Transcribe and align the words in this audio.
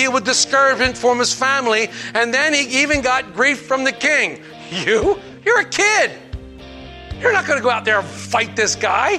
Deal 0.00 0.12
with 0.12 0.24
discouragement 0.24 0.96
from 0.96 1.18
his 1.18 1.34
family, 1.34 1.90
and 2.14 2.32
then 2.32 2.54
he 2.54 2.82
even 2.82 3.02
got 3.02 3.34
grief 3.34 3.66
from 3.66 3.84
the 3.84 3.92
king. 3.92 4.40
You? 4.70 5.18
You're 5.44 5.60
a 5.60 5.68
kid. 5.68 6.12
You're 7.20 7.34
not 7.34 7.46
going 7.46 7.58
to 7.58 7.62
go 7.62 7.68
out 7.68 7.84
there 7.84 7.98
and 7.98 8.08
fight 8.08 8.56
this 8.56 8.74
guy. 8.74 9.18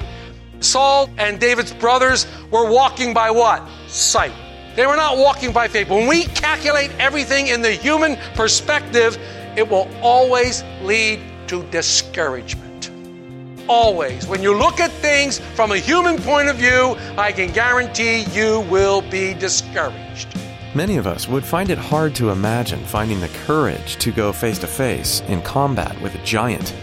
Saul 0.60 1.08
and 1.20 1.40
David's 1.40 1.72
brothers 1.72 2.26
were 2.50 2.68
walking 2.68 3.14
by 3.14 3.30
what? 3.30 3.68
Sight. 3.88 4.34
They 4.76 4.88
were 4.88 4.96
not 4.96 5.18
walking 5.18 5.52
by 5.52 5.68
faith. 5.68 5.88
When 5.88 6.08
we 6.08 6.24
calculate 6.24 6.90
everything 6.98 7.48
in 7.48 7.62
the 7.62 7.72
human 7.72 8.18
perspective, 8.34 9.20
it 9.56 9.70
will 9.70 9.88
always 10.02 10.64
lead 10.82 11.20
to 11.48 11.62
discouragement. 11.70 12.90
Always. 13.68 14.26
When 14.28 14.42
you 14.42 14.58
look 14.58 14.80
at 14.80 14.92
things 14.94 15.38
from 15.54 15.72
a 15.72 15.78
human 15.78 16.18
point 16.18 16.48
of 16.48 16.56
view, 16.56 16.98
I 17.18 17.32
can 17.32 17.52
guarantee 17.52 18.24
you 18.34 18.62
will 18.62 19.02
be 19.04 19.36
discouraged. 19.36 20.31
Many 20.74 20.96
of 20.96 21.06
us 21.06 21.28
would 21.28 21.44
find 21.44 21.70
it 21.70 21.78
hard 21.78 22.16
to 22.16 22.30
imagine 22.30 22.80
finding 22.86 23.20
the 23.20 23.28
courage 23.46 23.98
to 23.98 24.10
go 24.10 24.32
face 24.32 24.58
to 24.60 24.68
face 24.68 25.20
in 25.28 25.42
combat 25.42 26.00
with 26.02 26.16
a 26.16 26.24
giant. 26.24 26.74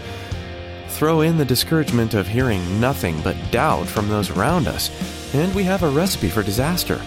Throw 0.89 1.21
in 1.21 1.37
the 1.37 1.45
discouragement 1.45 2.13
of 2.13 2.27
hearing 2.27 2.79
nothing 2.79 3.19
but 3.21 3.35
doubt 3.49 3.87
from 3.87 4.07
those 4.07 4.29
around 4.29 4.67
us, 4.67 4.91
and 5.33 5.53
we 5.55 5.63
have 5.63 5.81
a 5.81 5.89
recipe 5.89 6.29
for 6.29 6.43
disaster. 6.43 7.01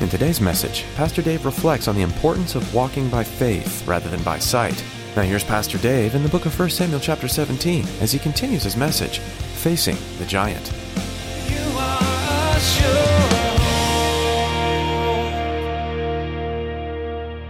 In 0.00 0.10
today's 0.10 0.38
message, 0.38 0.84
Pastor 0.96 1.22
Dave 1.22 1.46
reflects 1.46 1.88
on 1.88 1.96
the 1.96 2.02
importance 2.02 2.54
of 2.54 2.74
walking 2.74 3.08
by 3.08 3.24
faith 3.24 3.86
rather 3.88 4.10
than 4.10 4.22
by 4.22 4.38
sight. 4.38 4.84
Now 5.16 5.22
here's 5.22 5.44
Pastor 5.44 5.78
Dave 5.78 6.14
in 6.14 6.22
the 6.22 6.28
book 6.28 6.44
of 6.44 6.58
1 6.58 6.68
Samuel 6.68 7.00
chapter 7.00 7.26
17 7.26 7.86
as 8.02 8.12
he 8.12 8.18
continues 8.18 8.64
his 8.64 8.76
message, 8.76 9.20
Facing 9.20 9.96
the 10.18 10.26
Giant. 10.26 10.70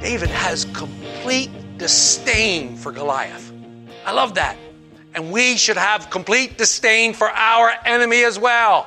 David 0.09 0.31
has 0.31 0.65
complete 0.65 1.51
disdain 1.77 2.77
for 2.77 2.93
Goliath. 2.93 3.53
I 4.07 4.13
love 4.13 4.37
that. 4.37 4.57
And 5.15 5.31
we 5.31 5.59
should 5.59 5.77
have 5.77 6.09
complete 6.09 6.57
disdain 6.57 7.13
for 7.13 7.29
our 7.29 7.75
enemy 7.85 8.25
as 8.25 8.39
well. 8.39 8.87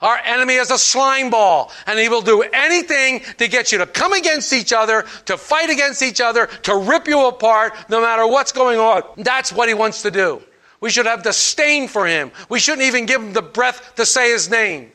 Our 0.00 0.16
enemy 0.16 0.54
is 0.54 0.70
a 0.70 0.78
slime 0.78 1.30
ball, 1.30 1.72
and 1.88 1.98
he 1.98 2.08
will 2.08 2.22
do 2.22 2.42
anything 2.42 3.22
to 3.38 3.48
get 3.48 3.72
you 3.72 3.78
to 3.78 3.86
come 3.86 4.12
against 4.12 4.52
each 4.52 4.72
other, 4.72 5.04
to 5.24 5.36
fight 5.36 5.70
against 5.70 6.02
each 6.02 6.20
other, 6.20 6.46
to 6.46 6.76
rip 6.76 7.08
you 7.08 7.26
apart, 7.26 7.72
no 7.88 8.00
matter 8.00 8.24
what's 8.24 8.52
going 8.52 8.78
on. 8.78 9.02
That's 9.16 9.52
what 9.52 9.66
he 9.66 9.74
wants 9.74 10.02
to 10.02 10.12
do. 10.12 10.40
We 10.80 10.88
should 10.88 11.06
have 11.06 11.24
disdain 11.24 11.88
for 11.88 12.06
him. 12.06 12.30
We 12.48 12.60
shouldn't 12.60 12.86
even 12.86 13.06
give 13.06 13.20
him 13.20 13.32
the 13.32 13.42
breath 13.42 13.96
to 13.96 14.06
say 14.06 14.30
his 14.30 14.48
name. 14.48 14.92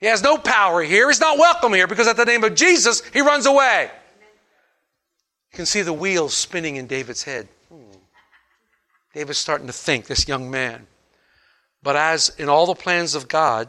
He 0.00 0.06
has 0.06 0.22
no 0.22 0.36
power 0.36 0.82
here. 0.82 1.08
He's 1.08 1.18
not 1.18 1.38
welcome 1.38 1.72
here 1.72 1.86
because 1.86 2.06
at 2.06 2.18
the 2.18 2.26
name 2.26 2.44
of 2.44 2.54
Jesus, 2.54 3.02
he 3.14 3.22
runs 3.22 3.46
away. 3.46 3.90
You 5.52 5.56
can 5.56 5.66
see 5.66 5.82
the 5.82 5.92
wheels 5.92 6.34
spinning 6.34 6.76
in 6.76 6.86
David's 6.86 7.24
head. 7.24 7.48
Hmm. 7.68 7.98
David's 9.14 9.38
starting 9.38 9.66
to 9.66 9.72
think, 9.72 10.06
this 10.06 10.28
young 10.28 10.50
man. 10.50 10.86
But 11.82 11.96
as 11.96 12.28
in 12.38 12.48
all 12.48 12.66
the 12.66 12.74
plans 12.74 13.14
of 13.14 13.28
God, 13.28 13.68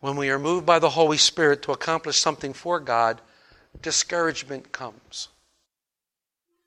when 0.00 0.16
we 0.16 0.30
are 0.30 0.38
moved 0.38 0.66
by 0.66 0.78
the 0.78 0.90
Holy 0.90 1.16
Spirit 1.16 1.62
to 1.62 1.72
accomplish 1.72 2.18
something 2.18 2.52
for 2.52 2.78
God, 2.78 3.20
discouragement 3.80 4.72
comes. 4.72 5.28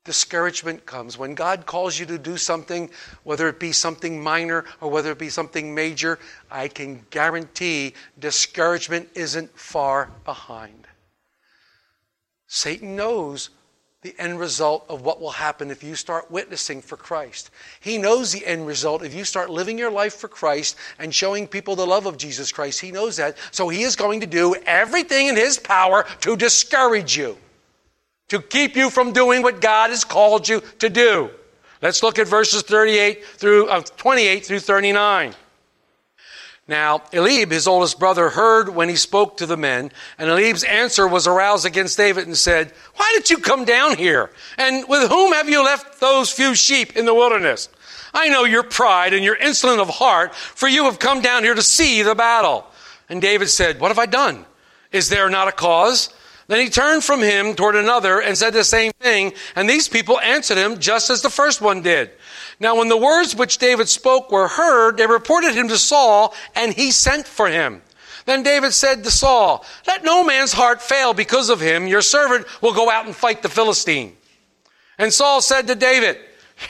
Discouragement 0.06 0.86
comes. 0.86 1.18
When 1.18 1.34
God 1.34 1.66
calls 1.66 2.00
you 2.00 2.06
to 2.08 2.18
do 2.18 2.38
something, 2.38 2.90
whether 3.24 3.48
it 3.50 3.60
be 3.60 3.72
something 3.72 4.22
minor 4.22 4.66
or 4.80 4.90
whether 4.90 5.12
it 5.12 5.20
be 5.20 5.30
something 5.30 5.74
major, 5.74 6.20
I 6.50 6.68
can 6.68 7.06
guarantee 7.10 7.94
discouragement 8.20 9.10
isn't 9.16 9.58
far 9.58 10.12
behind. 10.24 10.88
Satan 12.48 12.96
knows 12.96 13.50
the 14.06 14.16
end 14.20 14.40
result 14.40 14.86
of 14.88 15.02
what 15.02 15.20
will 15.20 15.32
happen 15.32 15.72
if 15.72 15.84
you 15.84 15.96
start 15.96 16.30
witnessing 16.30 16.80
for 16.82 16.96
Christ. 16.96 17.50
He 17.80 17.98
knows 17.98 18.32
the 18.32 18.46
end 18.46 18.68
result 18.68 19.04
if 19.04 19.16
you 19.16 19.26
start 19.26 19.50
living 19.50 19.80
your 19.80 19.90
life 19.90 20.14
for 20.14 20.28
Christ 20.28 20.78
and 21.00 21.14
showing 21.14 21.48
people 21.48 21.76
the 21.76 21.88
love 21.88 22.06
of 22.06 22.18
Jesus 22.18 22.52
Christ. 22.52 22.80
He 22.80 22.92
knows 22.92 23.18
that. 23.18 23.36
So 23.50 23.68
he 23.68 23.82
is 23.82 23.96
going 23.96 24.22
to 24.22 24.28
do 24.28 24.56
everything 24.68 25.28
in 25.28 25.36
his 25.36 25.58
power 25.58 26.06
to 26.22 26.38
discourage 26.38 27.18
you, 27.18 27.36
to 28.30 28.40
keep 28.40 28.76
you 28.76 28.92
from 28.92 29.12
doing 29.12 29.42
what 29.42 29.60
God 29.60 29.90
has 29.90 30.04
called 30.04 30.48
you 30.48 30.62
to 30.80 30.90
do. 30.90 31.32
Let's 31.82 32.04
look 32.04 32.20
at 32.20 32.28
verses 32.28 32.62
38 32.62 33.26
through 33.26 33.70
uh, 33.70 33.82
28 33.82 34.46
through 34.46 34.60
39. 34.60 35.34
Now, 36.68 37.04
Eliab, 37.14 37.52
his 37.52 37.68
oldest 37.68 38.00
brother, 38.00 38.32
heard 38.32 38.70
when 38.70 38.90
he 38.90 38.96
spoke 38.96 39.38
to 39.38 39.46
the 39.46 39.58
men, 39.58 39.92
and 40.18 40.30
Eliab's 40.30 40.64
answer 40.64 41.08
was 41.08 41.28
aroused 41.28 41.66
against 41.66 41.96
David 41.96 42.26
and 42.26 42.36
said, 42.36 42.74
Why 42.96 43.12
did 43.16 43.30
you 43.30 43.38
come 43.38 43.66
down 43.66 43.98
here? 43.98 44.32
And 44.58 44.88
with 44.90 45.10
whom 45.10 45.34
have 45.34 45.48
you 45.48 45.64
left 45.64 46.00
those 46.00 46.32
few 46.32 46.56
sheep 46.56 46.96
in 46.98 47.06
the 47.06 47.14
wilderness? 47.14 47.70
I 48.16 48.30
know 48.30 48.46
your 48.46 48.64
pride 48.64 49.14
and 49.14 49.24
your 49.24 49.36
insolent 49.36 49.80
of 49.80 49.90
heart, 49.90 50.34
for 50.34 50.68
you 50.68 50.86
have 50.86 50.98
come 50.98 51.22
down 51.22 51.44
here 51.44 51.54
to 51.54 51.62
see 51.62 52.02
the 52.02 52.16
battle. 52.16 52.66
And 53.10 53.22
David 53.22 53.50
said, 53.50 53.80
What 53.80 53.90
have 53.90 54.00
I 54.00 54.08
done? 54.08 54.46
Is 54.92 55.10
there 55.10 55.30
not 55.30 55.48
a 55.48 55.52
cause? 55.52 56.10
Then 56.48 56.60
he 56.60 56.70
turned 56.70 57.04
from 57.04 57.22
him 57.22 57.56
toward 57.56 57.76
another 57.76 58.22
and 58.22 58.38
said 58.38 58.54
the 58.54 58.64
same 58.64 58.92
thing, 59.00 59.34
and 59.56 59.68
these 59.68 59.88
people 59.88 60.20
answered 60.20 60.58
him 60.58 60.80
just 60.80 61.10
as 61.10 61.22
the 61.22 61.30
first 61.30 61.60
one 61.60 61.82
did. 61.82 62.12
Now, 62.60 62.78
when 62.78 62.88
the 62.88 62.98
words 62.98 63.36
which 63.36 63.58
David 63.58 63.90
spoke 63.90 64.32
were 64.32 64.48
heard, 64.48 64.98
they 64.98 65.08
reported 65.08 65.56
him 65.56 65.68
to 65.70 65.78
Saul, 65.78 66.34
and 66.56 66.72
he 66.72 66.92
sent 66.92 67.28
for 67.28 67.48
him. 67.48 67.82
Then 68.26 68.44
David 68.44 68.74
said 68.74 69.04
to 69.04 69.12
Saul, 69.12 69.66
Let 69.88 70.04
no 70.04 70.24
man's 70.24 70.54
heart 70.54 70.82
fail 70.82 71.14
because 71.14 71.50
of 71.50 71.60
him. 71.60 71.88
Your 71.88 72.02
servant 72.02 72.46
will 72.62 72.74
go 72.74 72.90
out 72.90 73.06
and 73.06 73.16
fight 73.16 73.42
the 73.42 73.50
Philistine. 73.50 74.16
And 74.98 75.14
Saul 75.14 75.42
said 75.42 75.68
to 75.68 75.76
David, 75.76 76.18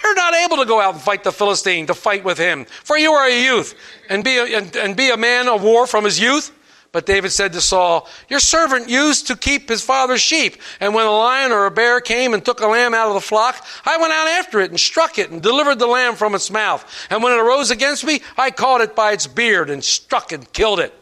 You're 0.03 0.15
not 0.15 0.33
able 0.33 0.57
to 0.57 0.65
go 0.65 0.79
out 0.79 0.93
and 0.93 1.03
fight 1.03 1.23
the 1.23 1.31
Philistine, 1.31 1.87
to 1.87 1.93
fight 1.93 2.23
with 2.23 2.37
him, 2.37 2.65
for 2.65 2.97
you 2.97 3.11
are 3.11 3.27
a 3.27 3.43
youth, 3.43 3.75
and 4.09 4.23
be 4.23 4.37
a, 4.37 4.57
and, 4.57 4.75
and 4.75 4.95
be 4.95 5.09
a 5.09 5.17
man 5.17 5.47
of 5.47 5.63
war 5.63 5.85
from 5.85 6.05
his 6.05 6.19
youth. 6.19 6.51
But 6.95 7.05
David 7.05 7.33
said 7.33 7.51
to 7.51 7.59
Saul, 7.59 8.07
Your 8.29 8.39
servant 8.39 8.87
used 8.87 9.27
to 9.27 9.35
keep 9.35 9.67
his 9.67 9.81
father's 9.81 10.21
sheep, 10.21 10.55
and 10.79 10.93
when 10.93 11.05
a 11.05 11.11
lion 11.11 11.51
or 11.51 11.65
a 11.65 11.69
bear 11.69 11.99
came 11.99 12.33
and 12.33 12.45
took 12.45 12.61
a 12.61 12.67
lamb 12.67 12.93
out 12.93 13.09
of 13.09 13.15
the 13.15 13.19
flock, 13.19 13.65
I 13.83 13.97
went 13.97 14.13
out 14.13 14.29
after 14.29 14.61
it 14.61 14.69
and 14.69 14.79
struck 14.79 15.19
it 15.19 15.29
and 15.29 15.41
delivered 15.41 15.77
the 15.77 15.87
lamb 15.87 16.15
from 16.15 16.33
its 16.35 16.49
mouth. 16.49 16.89
And 17.09 17.21
when 17.21 17.33
it 17.33 17.41
arose 17.41 17.69
against 17.69 18.05
me, 18.05 18.21
I 18.37 18.49
caught 18.49 18.79
it 18.79 18.95
by 18.95 19.11
its 19.11 19.27
beard 19.27 19.69
and 19.69 19.83
struck 19.83 20.31
and 20.31 20.49
killed 20.53 20.79
it. 20.79 20.93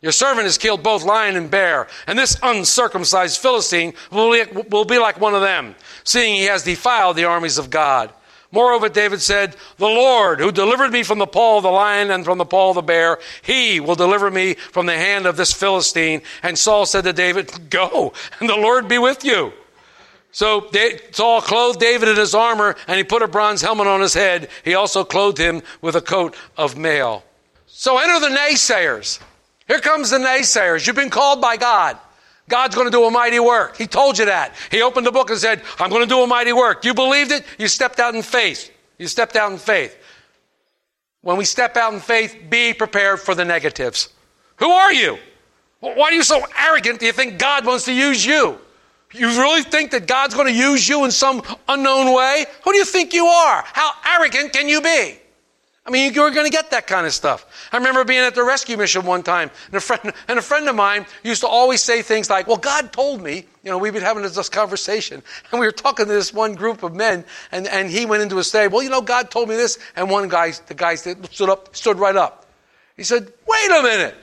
Your 0.00 0.10
servant 0.10 0.44
has 0.44 0.56
killed 0.56 0.82
both 0.82 1.04
lion 1.04 1.36
and 1.36 1.50
bear, 1.50 1.86
and 2.06 2.18
this 2.18 2.38
uncircumcised 2.42 3.38
Philistine 3.38 3.92
will 4.10 4.86
be, 4.86 4.98
like 4.98 5.20
one 5.20 5.34
of 5.34 5.42
them, 5.42 5.74
seeing 6.02 6.36
he 6.36 6.44
has 6.44 6.64
defiled 6.64 7.14
the 7.16 7.24
armies 7.24 7.58
of 7.58 7.68
God. 7.68 8.10
Moreover, 8.52 8.88
David 8.88 9.20
said, 9.20 9.56
The 9.76 9.86
Lord, 9.86 10.40
who 10.40 10.52
delivered 10.52 10.92
me 10.92 11.02
from 11.02 11.18
the 11.18 11.26
paw 11.26 11.58
of 11.58 11.64
the 11.64 11.70
lion 11.70 12.10
and 12.10 12.24
from 12.24 12.38
the 12.38 12.44
paw 12.44 12.70
of 12.70 12.76
the 12.76 12.82
bear, 12.82 13.18
he 13.42 13.80
will 13.80 13.96
deliver 13.96 14.30
me 14.30 14.54
from 14.54 14.86
the 14.86 14.96
hand 14.96 15.26
of 15.26 15.36
this 15.36 15.52
Philistine. 15.52 16.22
And 16.42 16.58
Saul 16.58 16.86
said 16.86 17.04
to 17.04 17.12
David, 17.12 17.70
Go, 17.70 18.12
and 18.40 18.48
the 18.48 18.56
Lord 18.56 18.88
be 18.88 18.98
with 18.98 19.24
you. 19.24 19.52
So 20.30 20.70
Saul 21.12 21.40
clothed 21.40 21.80
David 21.80 22.08
in 22.10 22.16
his 22.16 22.34
armor, 22.34 22.76
and 22.86 22.98
he 22.98 23.04
put 23.04 23.22
a 23.22 23.28
bronze 23.28 23.62
helmet 23.62 23.86
on 23.86 24.02
his 24.02 24.14
head. 24.14 24.48
He 24.64 24.74
also 24.74 25.02
clothed 25.02 25.38
him 25.38 25.62
with 25.80 25.96
a 25.96 26.02
coat 26.02 26.36
of 26.56 26.76
mail. 26.76 27.24
So 27.66 27.98
enter 27.98 28.20
the 28.20 28.36
naysayers. 28.36 29.18
Here 29.66 29.80
comes 29.80 30.10
the 30.10 30.18
naysayers. 30.18 30.86
You've 30.86 30.94
been 30.94 31.10
called 31.10 31.40
by 31.40 31.56
God. 31.56 31.98
God's 32.48 32.74
going 32.74 32.86
to 32.86 32.90
do 32.90 33.04
a 33.04 33.10
mighty 33.10 33.40
work. 33.40 33.76
He 33.76 33.86
told 33.86 34.18
you 34.18 34.26
that. 34.26 34.54
He 34.70 34.82
opened 34.82 35.06
the 35.06 35.12
book 35.12 35.30
and 35.30 35.38
said, 35.38 35.62
I'm 35.78 35.90
going 35.90 36.02
to 36.02 36.08
do 36.08 36.22
a 36.22 36.26
mighty 36.26 36.52
work. 36.52 36.84
You 36.84 36.94
believed 36.94 37.32
it. 37.32 37.44
You 37.58 37.66
stepped 37.66 37.98
out 37.98 38.14
in 38.14 38.22
faith. 38.22 38.70
You 38.98 39.08
stepped 39.08 39.36
out 39.36 39.50
in 39.50 39.58
faith. 39.58 39.96
When 41.22 41.36
we 41.36 41.44
step 41.44 41.76
out 41.76 41.92
in 41.92 41.98
faith, 42.00 42.36
be 42.48 42.72
prepared 42.72 43.20
for 43.20 43.34
the 43.34 43.44
negatives. 43.44 44.10
Who 44.56 44.70
are 44.70 44.92
you? 44.92 45.18
Why 45.80 45.94
are 45.94 46.12
you 46.12 46.22
so 46.22 46.42
arrogant? 46.56 47.00
Do 47.00 47.06
you 47.06 47.12
think 47.12 47.38
God 47.38 47.66
wants 47.66 47.84
to 47.86 47.92
use 47.92 48.24
you? 48.24 48.58
You 49.12 49.28
really 49.28 49.62
think 49.62 49.90
that 49.92 50.06
God's 50.06 50.34
going 50.34 50.46
to 50.46 50.52
use 50.52 50.88
you 50.88 51.04
in 51.04 51.10
some 51.10 51.42
unknown 51.68 52.14
way? 52.14 52.46
Who 52.64 52.72
do 52.72 52.78
you 52.78 52.84
think 52.84 53.12
you 53.12 53.26
are? 53.26 53.64
How 53.66 53.92
arrogant 54.14 54.52
can 54.52 54.68
you 54.68 54.80
be? 54.80 55.18
I 55.86 55.90
mean, 55.90 56.12
you're 56.14 56.32
going 56.32 56.46
to 56.46 56.50
get 56.50 56.72
that 56.72 56.88
kind 56.88 57.06
of 57.06 57.14
stuff. 57.14 57.46
I 57.70 57.76
remember 57.76 58.04
being 58.04 58.24
at 58.24 58.34
the 58.34 58.42
rescue 58.42 58.76
mission 58.76 59.06
one 59.06 59.22
time, 59.22 59.52
and 59.66 59.76
a 59.76 59.80
friend, 59.80 60.12
and 60.26 60.36
a 60.36 60.42
friend 60.42 60.68
of 60.68 60.74
mine 60.74 61.06
used 61.22 61.42
to 61.42 61.46
always 61.46 61.80
say 61.80 62.02
things 62.02 62.28
like, 62.28 62.48
Well, 62.48 62.56
God 62.56 62.92
told 62.92 63.22
me, 63.22 63.46
you 63.62 63.70
know, 63.70 63.78
we've 63.78 63.92
been 63.92 64.02
having 64.02 64.24
this 64.24 64.48
conversation, 64.48 65.22
and 65.52 65.60
we 65.60 65.66
were 65.66 65.72
talking 65.72 66.06
to 66.06 66.12
this 66.12 66.34
one 66.34 66.54
group 66.54 66.82
of 66.82 66.92
men, 66.92 67.24
and, 67.52 67.68
and 67.68 67.88
he 67.88 68.04
went 68.04 68.22
into 68.22 68.38
a 68.38 68.44
state, 68.44 68.68
Well, 68.68 68.82
you 68.82 68.90
know, 68.90 69.00
God 69.00 69.30
told 69.30 69.48
me 69.48 69.54
this, 69.54 69.78
and 69.94 70.10
one 70.10 70.28
guy, 70.28 70.50
the 70.66 70.74
guy 70.74 70.96
stood 70.96 71.48
up, 71.48 71.76
stood 71.76 71.98
right 71.98 72.16
up. 72.16 72.46
He 72.96 73.04
said, 73.04 73.32
Wait 73.46 73.70
a 73.70 73.82
minute. 73.82 74.14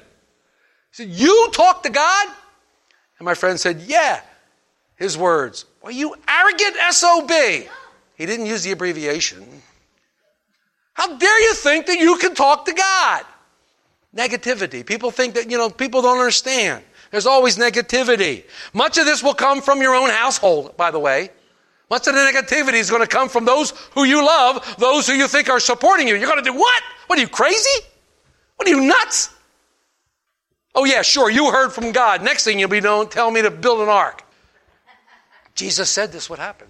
He 0.92 1.04
said, 1.04 1.10
You 1.10 1.50
talk 1.54 1.84
to 1.84 1.90
God? 1.90 2.28
And 3.20 3.26
my 3.26 3.36
friend 3.36 3.58
said, 3.58 3.80
Yeah. 3.82 4.20
His 4.98 5.18
words, 5.18 5.66
Well, 5.82 5.92
you 5.94 6.14
arrogant 6.28 6.76
SOB. 6.90 7.32
He 8.16 8.26
didn't 8.26 8.48
use 8.48 8.64
the 8.64 8.72
abbreviation. 8.72 9.62
How 10.94 11.18
dare 11.18 11.42
you 11.42 11.54
think 11.56 11.88
that 11.88 12.00
you 12.00 12.18
can 12.18 12.36
talk 12.36 12.66
to 12.66 12.74
God? 12.74 13.24
Negativity. 14.16 14.86
People 14.86 15.12
think 15.12 15.36
that, 15.36 15.50
you 15.50 15.58
know, 15.58 15.70
people 15.70 16.02
don't 16.02 16.20
understand. 16.20 16.84
There's 17.12 17.26
always 17.26 17.58
negativity. 17.58 18.44
Much 18.74 18.98
of 18.98 19.06
this 19.06 19.24
will 19.24 19.34
come 19.34 19.62
from 19.62 19.82
your 19.82 19.96
own 19.96 20.10
household, 20.10 20.78
by 20.78 20.92
the 20.92 21.00
way. 21.00 21.30
Much 21.90 22.08
of 22.08 22.16
the 22.16 22.22
negativity 22.22 22.76
is 22.76 22.90
going 22.90 23.02
to 23.02 23.08
come 23.08 23.30
from 23.30 23.46
those 23.46 23.72
who 23.94 24.04
you 24.04 24.26
love, 24.26 24.76
those 24.80 25.08
who 25.08 25.14
you 25.14 25.28
think 25.28 25.50
are 25.50 25.60
supporting 25.60 26.08
you. 26.08 26.16
You're 26.16 26.30
going 26.30 26.44
to 26.44 26.50
do 26.50 26.58
what? 26.58 26.84
What 27.08 27.20
are 27.20 27.22
you, 27.22 27.28
crazy? 27.28 27.86
What 28.56 28.68
are 28.68 28.72
you, 28.72 28.82
nuts? 28.82 29.30
Oh, 30.76 30.86
yeah, 30.86 31.02
sure, 31.04 31.30
you 31.30 31.52
heard 31.52 31.72
from 31.72 31.92
God. 31.92 32.24
Next 32.24 32.46
thing 32.46 32.60
you'll 32.60 32.70
be 32.70 32.82
known, 32.82 33.10
tell 33.10 33.30
me 33.30 33.44
to 33.44 33.52
build 33.52 33.82
an 33.82 33.90
ark. 33.90 34.24
Jesus 35.54 35.90
said 35.90 36.12
this 36.12 36.30
would 36.30 36.40
happen. 36.40 36.68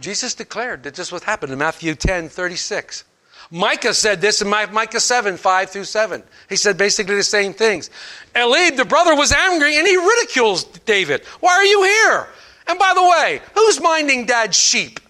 Jesus 0.00 0.34
declared 0.34 0.82
that 0.84 0.94
this 0.94 1.12
would 1.12 1.22
happen 1.22 1.50
in 1.52 1.58
Matthew 1.58 1.94
10 1.94 2.28
36. 2.28 3.04
Micah 3.50 3.92
said 3.94 4.20
this 4.20 4.42
in 4.42 4.48
Micah 4.48 5.00
7 5.00 5.36
5 5.36 5.70
through 5.70 5.84
7. 5.84 6.22
He 6.48 6.56
said 6.56 6.78
basically 6.78 7.16
the 7.16 7.22
same 7.22 7.52
things. 7.52 7.90
Eliab, 8.34 8.76
the 8.76 8.84
brother, 8.84 9.16
was 9.16 9.32
angry 9.32 9.76
and 9.76 9.86
he 9.86 9.96
ridicules 9.96 10.64
David. 10.64 11.24
Why 11.40 11.52
are 11.52 11.64
you 11.64 11.82
here? 11.82 12.28
And 12.68 12.78
by 12.78 12.92
the 12.94 13.02
way, 13.02 13.40
who's 13.54 13.80
minding 13.80 14.26
dad's 14.26 14.56
sheep? 14.56 15.00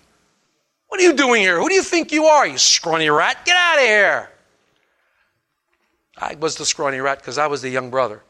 What 0.88 1.00
are 1.00 1.04
you 1.04 1.12
doing 1.12 1.42
here? 1.42 1.60
Who 1.60 1.68
do 1.68 1.74
you 1.74 1.82
think 1.82 2.12
you 2.12 2.24
are, 2.24 2.46
you 2.46 2.58
scrawny 2.58 3.10
rat? 3.10 3.44
Get 3.44 3.56
out 3.56 3.78
of 3.78 3.84
here. 3.84 4.30
I 6.16 6.34
was 6.34 6.56
the 6.56 6.66
scrawny 6.66 6.98
rat 6.98 7.18
because 7.18 7.38
I 7.38 7.46
was 7.46 7.62
the 7.62 7.68
young 7.68 7.90
brother. 7.90 8.22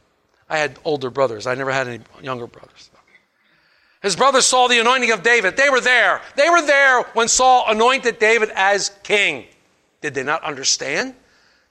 I 0.49 0.59
had 0.59 0.79
older 0.85 1.11
brothers. 1.11 1.47
I 1.47 1.55
never 1.55 1.71
had 1.71 1.87
any 1.87 2.01
younger 2.21 2.47
brothers. 2.47 2.90
His 4.02 4.17
brothers 4.17 4.47
saw 4.47 4.67
the 4.67 4.81
anointing 4.81 5.12
of 5.12 5.23
David. 5.23 5.56
They 5.56 5.69
were 5.69 5.81
there. 5.81 6.23
They 6.37 6.49
were 6.49 6.62
there 6.62 7.02
when 7.12 7.29
Saul 7.29 7.64
anointed 7.69 8.19
David 8.19 8.50
as 8.55 8.91
king. 9.02 9.44
Did 10.00 10.14
they 10.14 10.23
not 10.23 10.43
understand? 10.43 11.14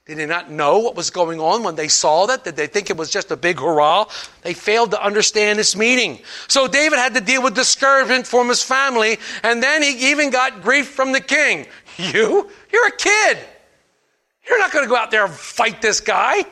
Did 0.06 0.18
they 0.18 0.26
not 0.26 0.50
know 0.50 0.80
what 0.80 0.96
was 0.96 1.12
going 1.12 1.40
on 1.40 1.62
when 1.64 1.76
they 1.76 1.88
saw 1.88 2.26
that? 2.28 2.44
Did 2.44 2.56
they 2.56 2.66
think 2.66 2.90
it 2.90 2.98
was 2.98 3.12
just 3.12 3.30
a 3.30 3.38
big 3.38 3.60
hurrah? 3.60 4.06
They 4.42 4.56
failed 4.56 4.92
to 4.92 5.04
understand 5.04 5.60
this 5.60 5.76
meaning. 5.76 6.20
So 6.48 6.68
David 6.68 6.98
had 6.98 7.14
to 7.14 7.22
deal 7.22 7.44
with 7.44 7.54
discouragement 7.54 8.26
from 8.26 8.50
his 8.50 8.64
family, 8.64 9.18
and 9.44 9.62
then 9.62 9.84
he 9.84 10.10
even 10.12 10.32
got 10.32 10.62
grief 10.62 10.90
from 10.90 11.12
the 11.12 11.22
king. 11.22 11.68
You? 12.00 12.50
You're 12.72 12.88
a 12.88 12.96
kid. 12.96 13.40
You're 14.48 14.58
not 14.58 14.72
going 14.72 14.86
to 14.86 14.90
go 14.90 14.96
out 14.96 15.12
there 15.12 15.26
and 15.26 15.34
fight 15.34 15.82
this 15.82 16.00
guy. 16.00 16.46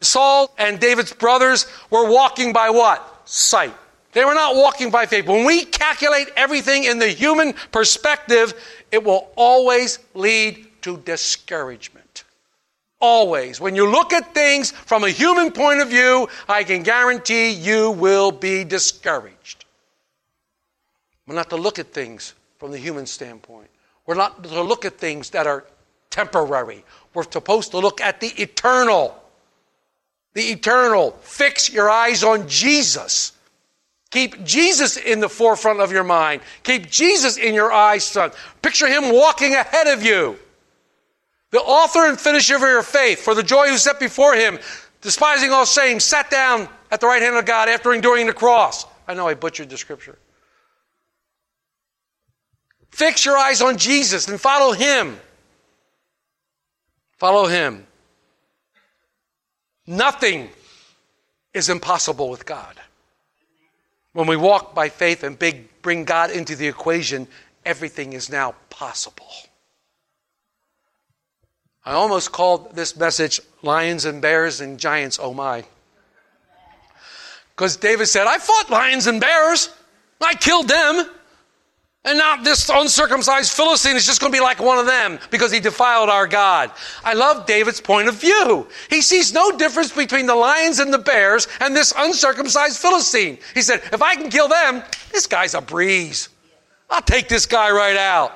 Saul 0.00 0.54
and 0.56 0.80
David's 0.80 1.12
brothers 1.12 1.66
were 1.90 2.10
walking 2.10 2.54
by 2.54 2.70
what? 2.70 3.22
Sight. 3.26 3.74
They 4.12 4.24
were 4.24 4.34
not 4.34 4.56
walking 4.56 4.90
by 4.90 5.06
faith. 5.06 5.26
When 5.26 5.44
we 5.44 5.64
calculate 5.64 6.28
everything 6.36 6.84
in 6.84 6.98
the 6.98 7.08
human 7.08 7.54
perspective, 7.72 8.54
it 8.90 9.04
will 9.04 9.30
always 9.36 9.98
lead 10.14 10.66
to 10.82 10.96
discouragement. 10.98 12.24
Always. 12.98 13.60
When 13.60 13.76
you 13.76 13.90
look 13.90 14.12
at 14.12 14.32
things 14.32 14.70
from 14.70 15.04
a 15.04 15.10
human 15.10 15.52
point 15.52 15.80
of 15.80 15.88
view, 15.88 16.28
I 16.48 16.64
can 16.64 16.82
guarantee 16.82 17.50
you 17.50 17.90
will 17.90 18.32
be 18.32 18.64
discouraged. 18.64 19.66
We're 21.26 21.34
not 21.34 21.50
to 21.50 21.56
look 21.56 21.78
at 21.78 21.92
things 21.92 22.34
from 22.58 22.70
the 22.70 22.78
human 22.78 23.04
standpoint. 23.04 23.68
We're 24.06 24.14
not 24.14 24.42
to 24.44 24.62
look 24.62 24.84
at 24.84 24.96
things 24.96 25.30
that 25.30 25.46
are 25.46 25.64
temporary. 26.10 26.84
We're 27.12 27.30
supposed 27.30 27.72
to 27.72 27.78
look 27.78 28.00
at 28.00 28.20
the 28.20 28.28
eternal. 28.40 29.20
The 30.34 30.52
eternal. 30.52 31.18
Fix 31.22 31.70
your 31.70 31.90
eyes 31.90 32.22
on 32.22 32.48
Jesus. 32.48 33.32
Keep 34.16 34.44
Jesus 34.44 34.96
in 34.96 35.20
the 35.20 35.28
forefront 35.28 35.78
of 35.80 35.92
your 35.92 36.02
mind. 36.02 36.40
Keep 36.62 36.90
Jesus 36.90 37.36
in 37.36 37.52
your 37.52 37.70
eyes, 37.70 38.02
son. 38.02 38.30
Picture 38.62 38.86
him 38.86 39.12
walking 39.12 39.54
ahead 39.54 39.88
of 39.88 40.02
you. 40.02 40.38
The 41.50 41.60
author 41.60 42.06
and 42.08 42.18
finisher 42.18 42.56
of 42.56 42.62
your 42.62 42.82
faith, 42.82 43.20
for 43.20 43.34
the 43.34 43.42
joy 43.42 43.68
who 43.68 43.76
set 43.76 44.00
before 44.00 44.34
him, 44.34 44.58
despising 45.02 45.50
all 45.50 45.66
shame, 45.66 46.00
sat 46.00 46.30
down 46.30 46.66
at 46.90 47.02
the 47.02 47.06
right 47.06 47.20
hand 47.20 47.36
of 47.36 47.44
God 47.44 47.68
after 47.68 47.92
enduring 47.92 48.26
the 48.26 48.32
cross. 48.32 48.86
I 49.06 49.12
know 49.12 49.28
I 49.28 49.34
butchered 49.34 49.68
the 49.68 49.76
scripture. 49.76 50.16
Fix 52.90 53.26
your 53.26 53.36
eyes 53.36 53.60
on 53.60 53.76
Jesus 53.76 54.28
and 54.28 54.40
follow 54.40 54.72
him. 54.72 55.20
Follow 57.18 57.48
him. 57.48 57.86
Nothing 59.86 60.48
is 61.52 61.68
impossible 61.68 62.30
with 62.30 62.46
God. 62.46 62.80
When 64.16 64.26
we 64.26 64.36
walk 64.38 64.74
by 64.74 64.88
faith 64.88 65.24
and 65.24 65.38
bring 65.82 66.04
God 66.04 66.30
into 66.30 66.56
the 66.56 66.66
equation, 66.66 67.28
everything 67.66 68.14
is 68.14 68.30
now 68.30 68.54
possible. 68.70 69.28
I 71.84 71.92
almost 71.92 72.32
called 72.32 72.74
this 72.74 72.96
message 72.96 73.42
Lions 73.60 74.06
and 74.06 74.22
Bears 74.22 74.62
and 74.62 74.80
Giants, 74.80 75.18
oh 75.20 75.34
my. 75.34 75.64
Because 77.54 77.76
David 77.76 78.06
said, 78.06 78.26
I 78.26 78.38
fought 78.38 78.70
lions 78.70 79.06
and 79.06 79.20
bears, 79.20 79.68
I 80.18 80.32
killed 80.32 80.68
them. 80.68 81.10
And 82.06 82.18
now 82.18 82.36
this 82.36 82.70
uncircumcised 82.72 83.52
Philistine 83.52 83.96
is 83.96 84.06
just 84.06 84.20
going 84.20 84.32
to 84.32 84.36
be 84.36 84.42
like 84.42 84.60
one 84.60 84.78
of 84.78 84.86
them 84.86 85.18
because 85.32 85.50
he 85.50 85.58
defiled 85.58 86.08
our 86.08 86.28
God. 86.28 86.70
I 87.02 87.14
love 87.14 87.46
David's 87.46 87.80
point 87.80 88.06
of 88.06 88.14
view. 88.14 88.68
He 88.88 89.02
sees 89.02 89.32
no 89.32 89.50
difference 89.58 89.90
between 89.90 90.26
the 90.26 90.36
lions 90.36 90.78
and 90.78 90.94
the 90.94 90.98
bears 90.98 91.48
and 91.60 91.74
this 91.74 91.92
uncircumcised 91.96 92.78
Philistine. 92.78 93.38
He 93.54 93.62
said, 93.62 93.82
if 93.92 94.02
I 94.02 94.14
can 94.14 94.30
kill 94.30 94.46
them, 94.46 94.84
this 95.10 95.26
guy's 95.26 95.54
a 95.54 95.60
breeze. 95.60 96.28
I'll 96.88 97.02
take 97.02 97.28
this 97.28 97.44
guy 97.44 97.72
right 97.72 97.96
out. 97.96 98.32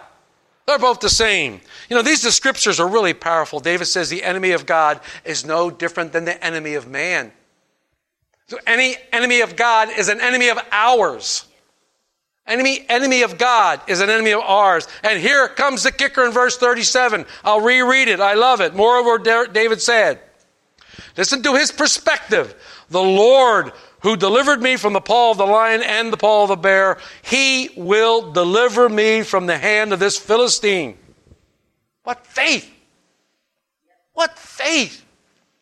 They're 0.66 0.80
both 0.80 0.98
the 0.98 1.08
same. 1.08 1.60
You 1.88 1.94
know, 1.94 2.02
these 2.02 2.22
scriptures 2.34 2.80
are 2.80 2.88
really 2.88 3.14
powerful. 3.14 3.60
David 3.60 3.84
says 3.84 4.10
the 4.10 4.24
enemy 4.24 4.50
of 4.50 4.66
God 4.66 5.00
is 5.24 5.44
no 5.44 5.70
different 5.70 6.12
than 6.12 6.24
the 6.24 6.44
enemy 6.44 6.74
of 6.74 6.88
man. 6.88 7.30
So 8.48 8.58
any 8.66 8.96
enemy 9.12 9.42
of 9.42 9.54
God 9.54 9.90
is 9.96 10.08
an 10.08 10.20
enemy 10.20 10.48
of 10.48 10.58
ours. 10.72 11.46
Enemy, 12.50 12.84
enemy 12.88 13.22
of 13.22 13.38
God 13.38 13.80
is 13.86 14.00
an 14.00 14.10
enemy 14.10 14.32
of 14.32 14.40
ours. 14.40 14.88
And 15.04 15.20
here 15.20 15.46
comes 15.48 15.84
the 15.84 15.92
kicker 15.92 16.26
in 16.26 16.32
verse 16.32 16.56
37. 16.56 17.24
I'll 17.44 17.60
reread 17.60 18.08
it. 18.08 18.18
I 18.18 18.34
love 18.34 18.60
it. 18.60 18.74
Moreover, 18.74 19.18
David 19.18 19.80
said, 19.80 20.20
Listen 21.16 21.42
to 21.44 21.54
his 21.54 21.70
perspective. 21.70 22.54
The 22.90 23.00
Lord 23.00 23.72
who 24.00 24.16
delivered 24.16 24.60
me 24.60 24.76
from 24.76 24.94
the 24.94 25.00
paw 25.00 25.30
of 25.30 25.38
the 25.38 25.46
lion 25.46 25.82
and 25.82 26.12
the 26.12 26.16
paw 26.16 26.42
of 26.42 26.48
the 26.48 26.56
bear, 26.56 26.98
he 27.22 27.70
will 27.76 28.32
deliver 28.32 28.88
me 28.88 29.22
from 29.22 29.46
the 29.46 29.58
hand 29.58 29.92
of 29.92 30.00
this 30.00 30.18
Philistine. 30.18 30.98
What 32.02 32.26
faith! 32.26 32.68
What 34.12 34.36
faith! 34.36 35.04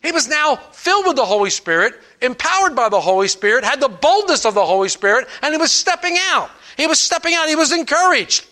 He 0.01 0.13
was 0.13 0.29
now 0.29 0.57
filled 0.57 1.07
with 1.07 1.17
the 1.17 1.25
Holy 1.25 1.51
Spirit, 1.51 2.01
empowered 2.23 2.77
by 2.77 2.89
the 2.89 3.01
Holy 3.01 3.29
Spirit, 3.29 3.65
had 3.65 3.81
the 3.81 3.89
boldness 3.89 4.47
of 4.47 4.55
the 4.55 4.65
Holy 4.65 4.89
Spirit, 4.89 5.27
and 5.43 5.53
he 5.53 5.59
was 5.59 5.73
stepping 5.73 6.17
out. 6.31 6.51
He 6.79 6.87
was 6.87 6.99
stepping 6.99 7.35
out. 7.35 7.49
He 7.49 7.57
was 7.57 7.73
encouraged. 7.73 8.47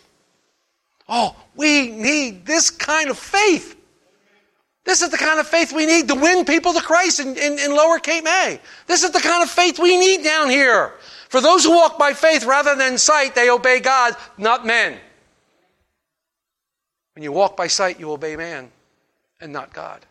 Oh, 1.09 1.35
we 1.55 1.89
need 1.93 2.45
this 2.45 2.69
kind 2.69 3.09
of 3.09 3.19
faith. 3.19 3.75
This 4.85 5.01
is 5.01 5.11
the 5.11 5.17
kind 5.17 5.41
of 5.41 5.47
faith 5.47 5.73
we 5.73 5.87
need 5.87 6.09
to 6.09 6.15
win 6.15 6.45
people 6.45 6.75
to 6.75 6.81
Christ 6.81 7.21
in, 7.21 7.37
in, 7.37 7.59
in 7.59 7.75
Lower 7.75 7.99
Cape 7.99 8.25
May. 8.25 8.61
This 8.87 9.05
is 9.05 9.13
the 9.13 9.21
kind 9.21 9.43
of 9.43 9.51
faith 9.51 9.79
we 9.79 9.97
need 9.97 10.23
down 10.23 10.51
here. 10.51 10.93
For 11.29 11.41
those 11.41 11.65
who 11.65 11.71
walk 11.71 11.99
by 11.99 12.13
faith 12.13 12.45
rather 12.45 12.75
than 12.75 12.99
sight, 12.99 13.35
they 13.35 13.49
obey 13.49 13.81
God, 13.81 14.15
not 14.37 14.67
men. 14.67 14.99
When 17.15 17.23
you 17.23 17.33
walk 17.33 17.57
by 17.57 17.69
sight, 17.69 17.99
you 17.99 18.11
obey 18.13 18.37
man 18.37 18.71
and 19.41 19.53
not 19.53 19.73
God. 19.73 20.05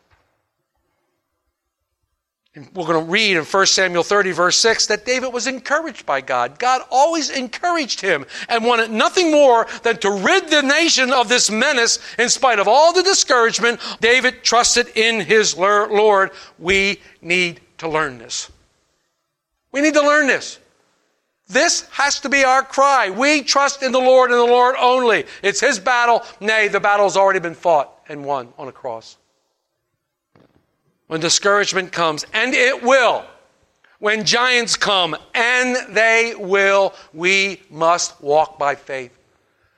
We're 2.56 2.86
going 2.86 3.06
to 3.06 3.12
read 3.12 3.36
in 3.36 3.44
1 3.44 3.66
Samuel 3.66 4.04
30, 4.04 4.32
verse 4.32 4.58
6, 4.62 4.88
that 4.88 5.06
David 5.06 5.34
was 5.34 5.46
encouraged 5.46 6.06
by 6.06 6.22
God. 6.22 6.58
God 6.58 6.84
always 6.90 7.30
encouraged 7.30 8.00
him 8.00 8.26
and 8.48 8.64
wanted 8.64 8.92
nothing 8.92 9.30
more 9.30 9.68
than 9.84 9.98
to 9.98 10.12
rid 10.12 10.50
the 10.50 10.62
nation 10.62 11.12
of 11.12 11.28
this 11.28 11.52
menace 11.52 12.00
in 12.18 12.30
spite 12.30 12.60
of 12.60 12.68
all 12.68 12.94
the 12.94 13.04
discouragement. 13.04 13.82
David 14.00 14.42
trusted 14.42 14.88
in 14.96 15.20
his 15.20 15.58
Lord. 15.58 16.32
We 16.58 17.02
need 17.22 17.60
to 17.80 17.90
learn 17.90 18.20
this. 18.20 18.50
We 19.74 19.82
need 19.82 19.96
to 19.96 20.02
learn 20.02 20.28
this. 20.28 20.58
This 21.48 21.88
has 21.92 22.22
to 22.22 22.30
be 22.30 22.44
our 22.44 22.64
cry. 22.64 23.10
We 23.10 23.42
trust 23.42 23.84
in 23.84 23.92
the 23.92 24.00
Lord 24.00 24.32
and 24.32 24.40
the 24.40 24.46
Lord 24.46 24.76
only. 24.80 25.26
It's 25.44 25.60
His 25.60 25.78
battle. 25.78 26.24
Nay, 26.40 26.70
the 26.70 26.80
battle 26.80 27.06
has 27.06 27.18
already 27.18 27.40
been 27.40 27.54
fought 27.54 27.94
and 28.10 28.26
won 28.26 28.54
on 28.58 28.68
a 28.68 28.72
cross. 28.72 29.18
When 31.08 31.20
discouragement 31.20 31.92
comes, 31.92 32.26
and 32.34 32.54
it 32.54 32.82
will, 32.84 33.26
when 34.00 34.26
giants 34.26 34.76
come, 34.76 35.16
and 35.34 35.96
they 35.96 36.34
will, 36.38 36.94
we 37.14 37.62
must 37.70 38.22
walk 38.22 38.58
by 38.58 38.76
faith. 38.76 39.18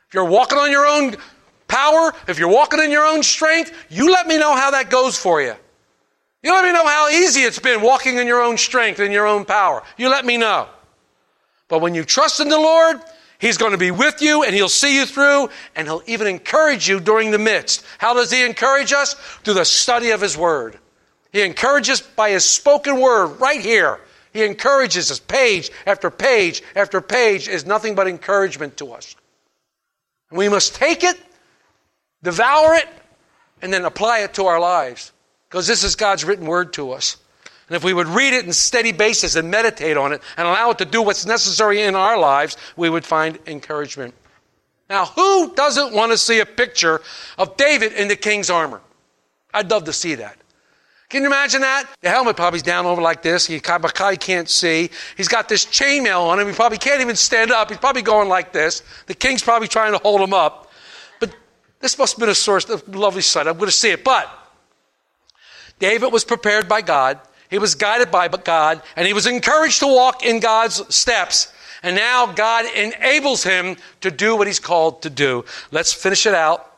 If 0.07 0.13
you're 0.13 0.25
walking 0.25 0.57
on 0.57 0.71
your 0.71 0.85
own 0.85 1.15
power, 1.67 2.13
if 2.27 2.39
you're 2.39 2.47
walking 2.47 2.79
in 2.79 2.91
your 2.91 3.05
own 3.05 3.23
strength, 3.23 3.73
you 3.89 4.11
let 4.11 4.25
me 4.25 4.37
know 4.37 4.55
how 4.55 4.71
that 4.71 4.89
goes 4.89 5.17
for 5.17 5.41
you. 5.41 5.53
You 6.43 6.51
let 6.53 6.63
me 6.63 6.71
know 6.71 6.85
how 6.85 7.09
easy 7.09 7.41
it's 7.41 7.59
been 7.59 7.81
walking 7.81 8.17
in 8.17 8.27
your 8.27 8.41
own 8.41 8.57
strength 8.57 8.99
and 8.99 9.11
your 9.11 9.27
own 9.27 9.43
power. 9.43 9.83
You 9.97 10.09
let 10.09 10.25
me 10.25 10.37
know. 10.37 10.67
But 11.67 11.81
when 11.81 11.93
you 11.93 12.05
trust 12.05 12.39
in 12.39 12.47
the 12.47 12.57
Lord, 12.57 13.01
He's 13.39 13.57
going 13.57 13.73
to 13.73 13.77
be 13.77 13.91
with 13.91 14.21
you 14.21 14.43
and 14.43 14.55
He'll 14.55 14.69
see 14.69 14.95
you 14.95 15.05
through 15.05 15.49
and 15.75 15.87
He'll 15.87 16.03
even 16.07 16.25
encourage 16.25 16.87
you 16.87 16.99
during 16.99 17.31
the 17.31 17.37
midst. 17.37 17.83
How 17.97 18.13
does 18.13 18.31
He 18.31 18.45
encourage 18.45 18.93
us? 18.93 19.15
Through 19.43 19.55
the 19.55 19.65
study 19.65 20.11
of 20.11 20.21
His 20.21 20.37
Word. 20.37 20.79
He 21.31 21.41
encourages 21.41 22.01
by 22.01 22.31
His 22.31 22.45
spoken 22.45 22.99
Word 22.99 23.39
right 23.39 23.61
here. 23.61 23.99
He 24.33 24.43
encourages 24.43 25.09
us 25.11 25.19
page 25.19 25.71
after 25.85 26.09
page 26.09 26.61
after 26.75 27.01
page 27.01 27.47
is 27.47 27.65
nothing 27.65 27.95
but 27.95 28.07
encouragement 28.07 28.77
to 28.77 28.93
us. 28.93 29.15
We 30.31 30.49
must 30.49 30.75
take 30.75 31.03
it, 31.03 31.17
devour 32.21 32.75
it, 32.75 32.87
and 33.61 33.73
then 33.73 33.85
apply 33.85 34.19
it 34.19 34.33
to 34.35 34.45
our 34.45 34.59
lives. 34.59 35.11
Because 35.49 35.67
this 35.67 35.83
is 35.83 35.95
God's 35.95 36.25
written 36.25 36.45
word 36.45 36.73
to 36.73 36.91
us. 36.91 37.17
And 37.69 37.75
if 37.75 37.83
we 37.83 37.93
would 37.93 38.07
read 38.07 38.33
it 38.33 38.45
in 38.45 38.53
steady 38.53 38.91
basis 38.91 39.35
and 39.35 39.49
meditate 39.49 39.97
on 39.97 40.13
it 40.13 40.21
and 40.37 40.47
allow 40.47 40.71
it 40.71 40.77
to 40.79 40.85
do 40.85 41.01
what's 41.01 41.25
necessary 41.25 41.81
in 41.81 41.95
our 41.95 42.17
lives, 42.17 42.57
we 42.75 42.89
would 42.89 43.05
find 43.05 43.39
encouragement. 43.45 44.13
Now, 44.89 45.05
who 45.05 45.53
doesn't 45.53 45.93
want 45.93 46.11
to 46.13 46.17
see 46.17 46.39
a 46.39 46.45
picture 46.45 47.01
of 47.37 47.57
David 47.57 47.93
in 47.93 48.07
the 48.07 48.15
king's 48.15 48.49
armor? 48.49 48.81
I'd 49.53 49.69
love 49.69 49.85
to 49.85 49.93
see 49.93 50.15
that. 50.15 50.37
Can 51.09 51.21
you 51.21 51.27
imagine 51.27 51.61
that? 51.61 51.89
The 52.01 52.09
helmet 52.09 52.35
probably's 52.35 52.63
down 52.63 52.85
over 52.85 53.01
like 53.01 53.21
this. 53.21 53.47
He 53.47 53.59
probably 53.61 54.17
can't 54.17 54.49
see. 54.49 54.89
He's 55.15 55.29
got 55.29 55.47
this 55.47 55.65
chainmail 55.65 56.27
on 56.27 56.39
him. 56.39 56.47
He 56.47 56.53
probably 56.53 56.77
can't 56.77 56.99
even 56.99 57.15
stand 57.15 57.49
up. 57.51 57.69
He's 57.69 57.77
probably 57.77 58.01
going 58.01 58.27
like 58.27 58.51
this. 58.51 58.83
The 59.05 59.13
king's 59.13 59.41
probably 59.41 59.69
trying 59.69 59.93
to 59.93 59.99
hold 59.99 60.19
him 60.19 60.33
up. 60.33 60.69
But 61.21 61.33
this 61.79 61.97
must 61.97 62.15
have 62.15 62.19
been 62.19 62.29
a 62.29 62.35
source 62.35 62.69
of 62.69 62.93
lovely 62.93 63.21
sight. 63.21 63.47
I'm 63.47 63.55
going 63.55 63.67
to 63.67 63.71
see 63.71 63.91
it. 63.91 64.03
But 64.03 64.29
David 65.79 66.11
was 66.11 66.25
prepared 66.25 66.67
by 66.67 66.81
God. 66.81 67.21
He 67.49 67.57
was 67.57 67.75
guided 67.75 68.11
by 68.11 68.27
God, 68.27 68.81
and 68.97 69.07
he 69.07 69.13
was 69.13 69.25
encouraged 69.25 69.79
to 69.79 69.87
walk 69.87 70.25
in 70.25 70.41
God's 70.41 70.93
steps. 70.93 71.53
And 71.83 71.95
now 71.95 72.25
God 72.25 72.65
enables 72.75 73.43
him 73.43 73.77
to 74.01 74.11
do 74.11 74.35
what 74.35 74.47
he's 74.47 74.59
called 74.59 75.03
to 75.03 75.09
do. 75.09 75.45
Let's 75.71 75.93
finish 75.93 76.25
it 76.25 76.33
out. 76.33 76.69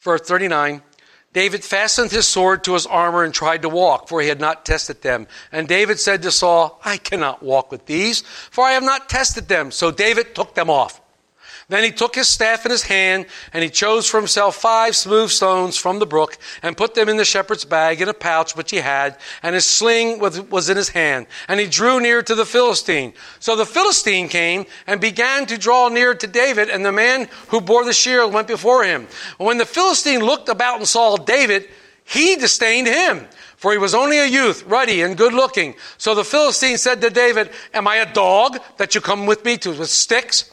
Verse 0.00 0.22
39. 0.22 0.80
David 1.32 1.64
fastened 1.64 2.10
his 2.10 2.28
sword 2.28 2.62
to 2.64 2.74
his 2.74 2.86
armor 2.86 3.24
and 3.24 3.34
tried 3.34 3.62
to 3.62 3.68
walk, 3.68 4.08
for 4.08 4.20
he 4.20 4.28
had 4.28 4.40
not 4.40 4.64
tested 4.64 5.02
them. 5.02 5.26
And 5.50 5.66
David 5.66 5.98
said 5.98 6.22
to 6.22 6.30
Saul, 6.30 6.80
I 6.84 6.96
cannot 6.96 7.42
walk 7.42 7.70
with 7.70 7.86
these, 7.86 8.20
for 8.50 8.64
I 8.64 8.72
have 8.72 8.82
not 8.82 9.08
tested 9.08 9.48
them. 9.48 9.70
So 9.70 9.90
David 9.90 10.34
took 10.34 10.54
them 10.54 10.70
off. 10.70 11.01
Then 11.72 11.84
he 11.84 11.90
took 11.90 12.16
his 12.16 12.28
staff 12.28 12.66
in 12.66 12.70
his 12.70 12.82
hand, 12.82 13.24
and 13.54 13.64
he 13.64 13.70
chose 13.70 14.06
for 14.06 14.18
himself 14.18 14.56
five 14.56 14.94
smooth 14.94 15.30
stones 15.30 15.78
from 15.78 16.00
the 16.00 16.06
brook, 16.06 16.36
and 16.62 16.76
put 16.76 16.94
them 16.94 17.08
in 17.08 17.16
the 17.16 17.24
shepherd's 17.24 17.64
bag 17.64 18.02
in 18.02 18.10
a 18.10 18.12
pouch 18.12 18.54
which 18.54 18.70
he 18.70 18.76
had, 18.76 19.16
and 19.42 19.54
his 19.54 19.64
sling 19.64 20.18
was 20.18 20.68
in 20.68 20.76
his 20.76 20.90
hand. 20.90 21.26
And 21.48 21.58
he 21.58 21.66
drew 21.66 21.98
near 21.98 22.20
to 22.24 22.34
the 22.34 22.44
Philistine. 22.44 23.14
So 23.40 23.56
the 23.56 23.64
Philistine 23.64 24.28
came 24.28 24.66
and 24.86 25.00
began 25.00 25.46
to 25.46 25.56
draw 25.56 25.88
near 25.88 26.14
to 26.14 26.26
David, 26.26 26.68
and 26.68 26.84
the 26.84 26.92
man 26.92 27.30
who 27.48 27.62
bore 27.62 27.86
the 27.86 27.94
shield 27.94 28.34
went 28.34 28.48
before 28.48 28.84
him. 28.84 29.08
When 29.38 29.56
the 29.56 29.64
Philistine 29.64 30.20
looked 30.20 30.50
about 30.50 30.76
and 30.76 30.86
saw 30.86 31.16
David, 31.16 31.70
he 32.04 32.36
disdained 32.36 32.86
him. 32.86 33.26
For 33.56 33.72
he 33.72 33.78
was 33.78 33.94
only 33.94 34.18
a 34.18 34.26
youth, 34.26 34.62
ruddy 34.64 35.00
and 35.00 35.16
good 35.16 35.32
looking. 35.32 35.76
So 35.96 36.14
the 36.14 36.22
Philistine 36.22 36.76
said 36.76 37.00
to 37.00 37.08
David, 37.08 37.48
Am 37.72 37.88
I 37.88 37.96
a 37.96 38.12
dog 38.12 38.58
that 38.76 38.94
you 38.94 39.00
come 39.00 39.24
with 39.24 39.42
me 39.46 39.56
to, 39.56 39.70
with 39.70 39.88
sticks? 39.88 40.52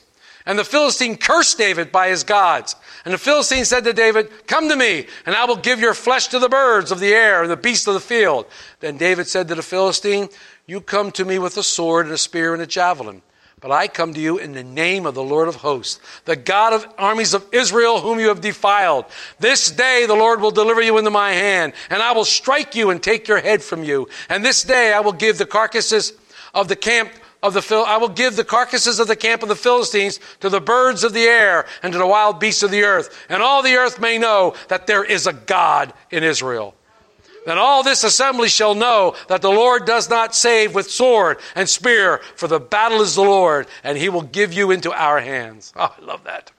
And 0.49 0.57
the 0.57 0.65
Philistine 0.65 1.15
cursed 1.15 1.59
David 1.59 1.91
by 1.91 2.09
his 2.09 2.23
gods. 2.23 2.75
And 3.05 3.13
the 3.13 3.19
Philistine 3.19 3.65
said 3.65 3.83
to 3.83 3.93
David, 3.93 4.31
Come 4.47 4.67
to 4.67 4.75
me, 4.75 5.05
and 5.27 5.35
I 5.35 5.45
will 5.45 5.55
give 5.55 5.79
your 5.79 5.93
flesh 5.93 6.25
to 6.29 6.39
the 6.39 6.49
birds 6.49 6.91
of 6.91 6.99
the 6.99 7.13
air 7.13 7.43
and 7.43 7.51
the 7.51 7.55
beasts 7.55 7.85
of 7.85 7.93
the 7.93 7.99
field. 7.99 8.47
Then 8.79 8.97
David 8.97 9.27
said 9.27 9.47
to 9.49 9.53
the 9.53 9.61
Philistine, 9.61 10.27
You 10.65 10.81
come 10.81 11.11
to 11.11 11.23
me 11.23 11.37
with 11.37 11.55
a 11.57 11.61
sword 11.61 12.07
and 12.07 12.15
a 12.15 12.17
spear 12.17 12.53
and 12.53 12.63
a 12.63 12.65
javelin. 12.65 13.21
But 13.61 13.69
I 13.69 13.87
come 13.87 14.15
to 14.15 14.19
you 14.19 14.39
in 14.39 14.53
the 14.53 14.63
name 14.63 15.05
of 15.05 15.13
the 15.13 15.21
Lord 15.21 15.49
of 15.49 15.57
hosts, 15.57 15.99
the 16.25 16.35
God 16.35 16.73
of 16.73 16.87
armies 16.97 17.35
of 17.35 17.45
Israel, 17.51 18.01
whom 18.01 18.19
you 18.19 18.29
have 18.29 18.41
defiled. 18.41 19.05
This 19.39 19.69
day 19.69 20.05
the 20.07 20.15
Lord 20.15 20.41
will 20.41 20.49
deliver 20.49 20.81
you 20.81 20.97
into 20.97 21.11
my 21.11 21.29
hand, 21.29 21.73
and 21.91 22.01
I 22.01 22.13
will 22.13 22.25
strike 22.25 22.73
you 22.73 22.89
and 22.89 23.03
take 23.03 23.27
your 23.27 23.39
head 23.39 23.61
from 23.61 23.83
you. 23.83 24.09
And 24.29 24.43
this 24.43 24.63
day 24.63 24.93
I 24.93 25.01
will 25.01 25.13
give 25.13 25.37
the 25.37 25.45
carcasses 25.45 26.13
of 26.55 26.69
the 26.69 26.75
camp 26.75 27.11
of 27.41 27.53
the 27.53 27.61
Phil- 27.61 27.85
I 27.85 27.97
will 27.97 28.09
give 28.09 28.35
the 28.35 28.43
carcasses 28.43 28.99
of 28.99 29.07
the 29.07 29.15
camp 29.15 29.43
of 29.43 29.49
the 29.49 29.55
Philistines 29.55 30.19
to 30.41 30.49
the 30.49 30.61
birds 30.61 31.03
of 31.03 31.13
the 31.13 31.23
air 31.23 31.65
and 31.81 31.93
to 31.93 31.99
the 31.99 32.07
wild 32.07 32.39
beasts 32.39 32.63
of 32.63 32.71
the 32.71 32.83
earth, 32.83 33.25
and 33.29 33.41
all 33.41 33.61
the 33.61 33.75
earth 33.75 33.99
may 33.99 34.17
know 34.17 34.53
that 34.67 34.87
there 34.87 35.03
is 35.03 35.27
a 35.27 35.33
God 35.33 35.93
in 36.11 36.23
Israel. 36.23 36.75
Then 37.45 37.57
all 37.57 37.83
this 37.83 38.03
assembly 38.03 38.49
shall 38.49 38.75
know 38.75 39.15
that 39.27 39.41
the 39.41 39.49
Lord 39.49 39.85
does 39.85 40.09
not 40.09 40.35
save 40.35 40.75
with 40.75 40.91
sword 40.91 41.39
and 41.55 41.67
spear, 41.67 42.19
for 42.35 42.47
the 42.47 42.59
battle 42.59 43.01
is 43.01 43.15
the 43.15 43.21
Lord, 43.21 43.67
and 43.83 43.97
he 43.97 44.09
will 44.09 44.21
give 44.21 44.53
you 44.53 44.71
into 44.71 44.91
our 44.91 45.21
hands. 45.21 45.73
Oh, 45.75 45.95
I 45.97 46.05
love 46.05 46.25
that. 46.25 46.51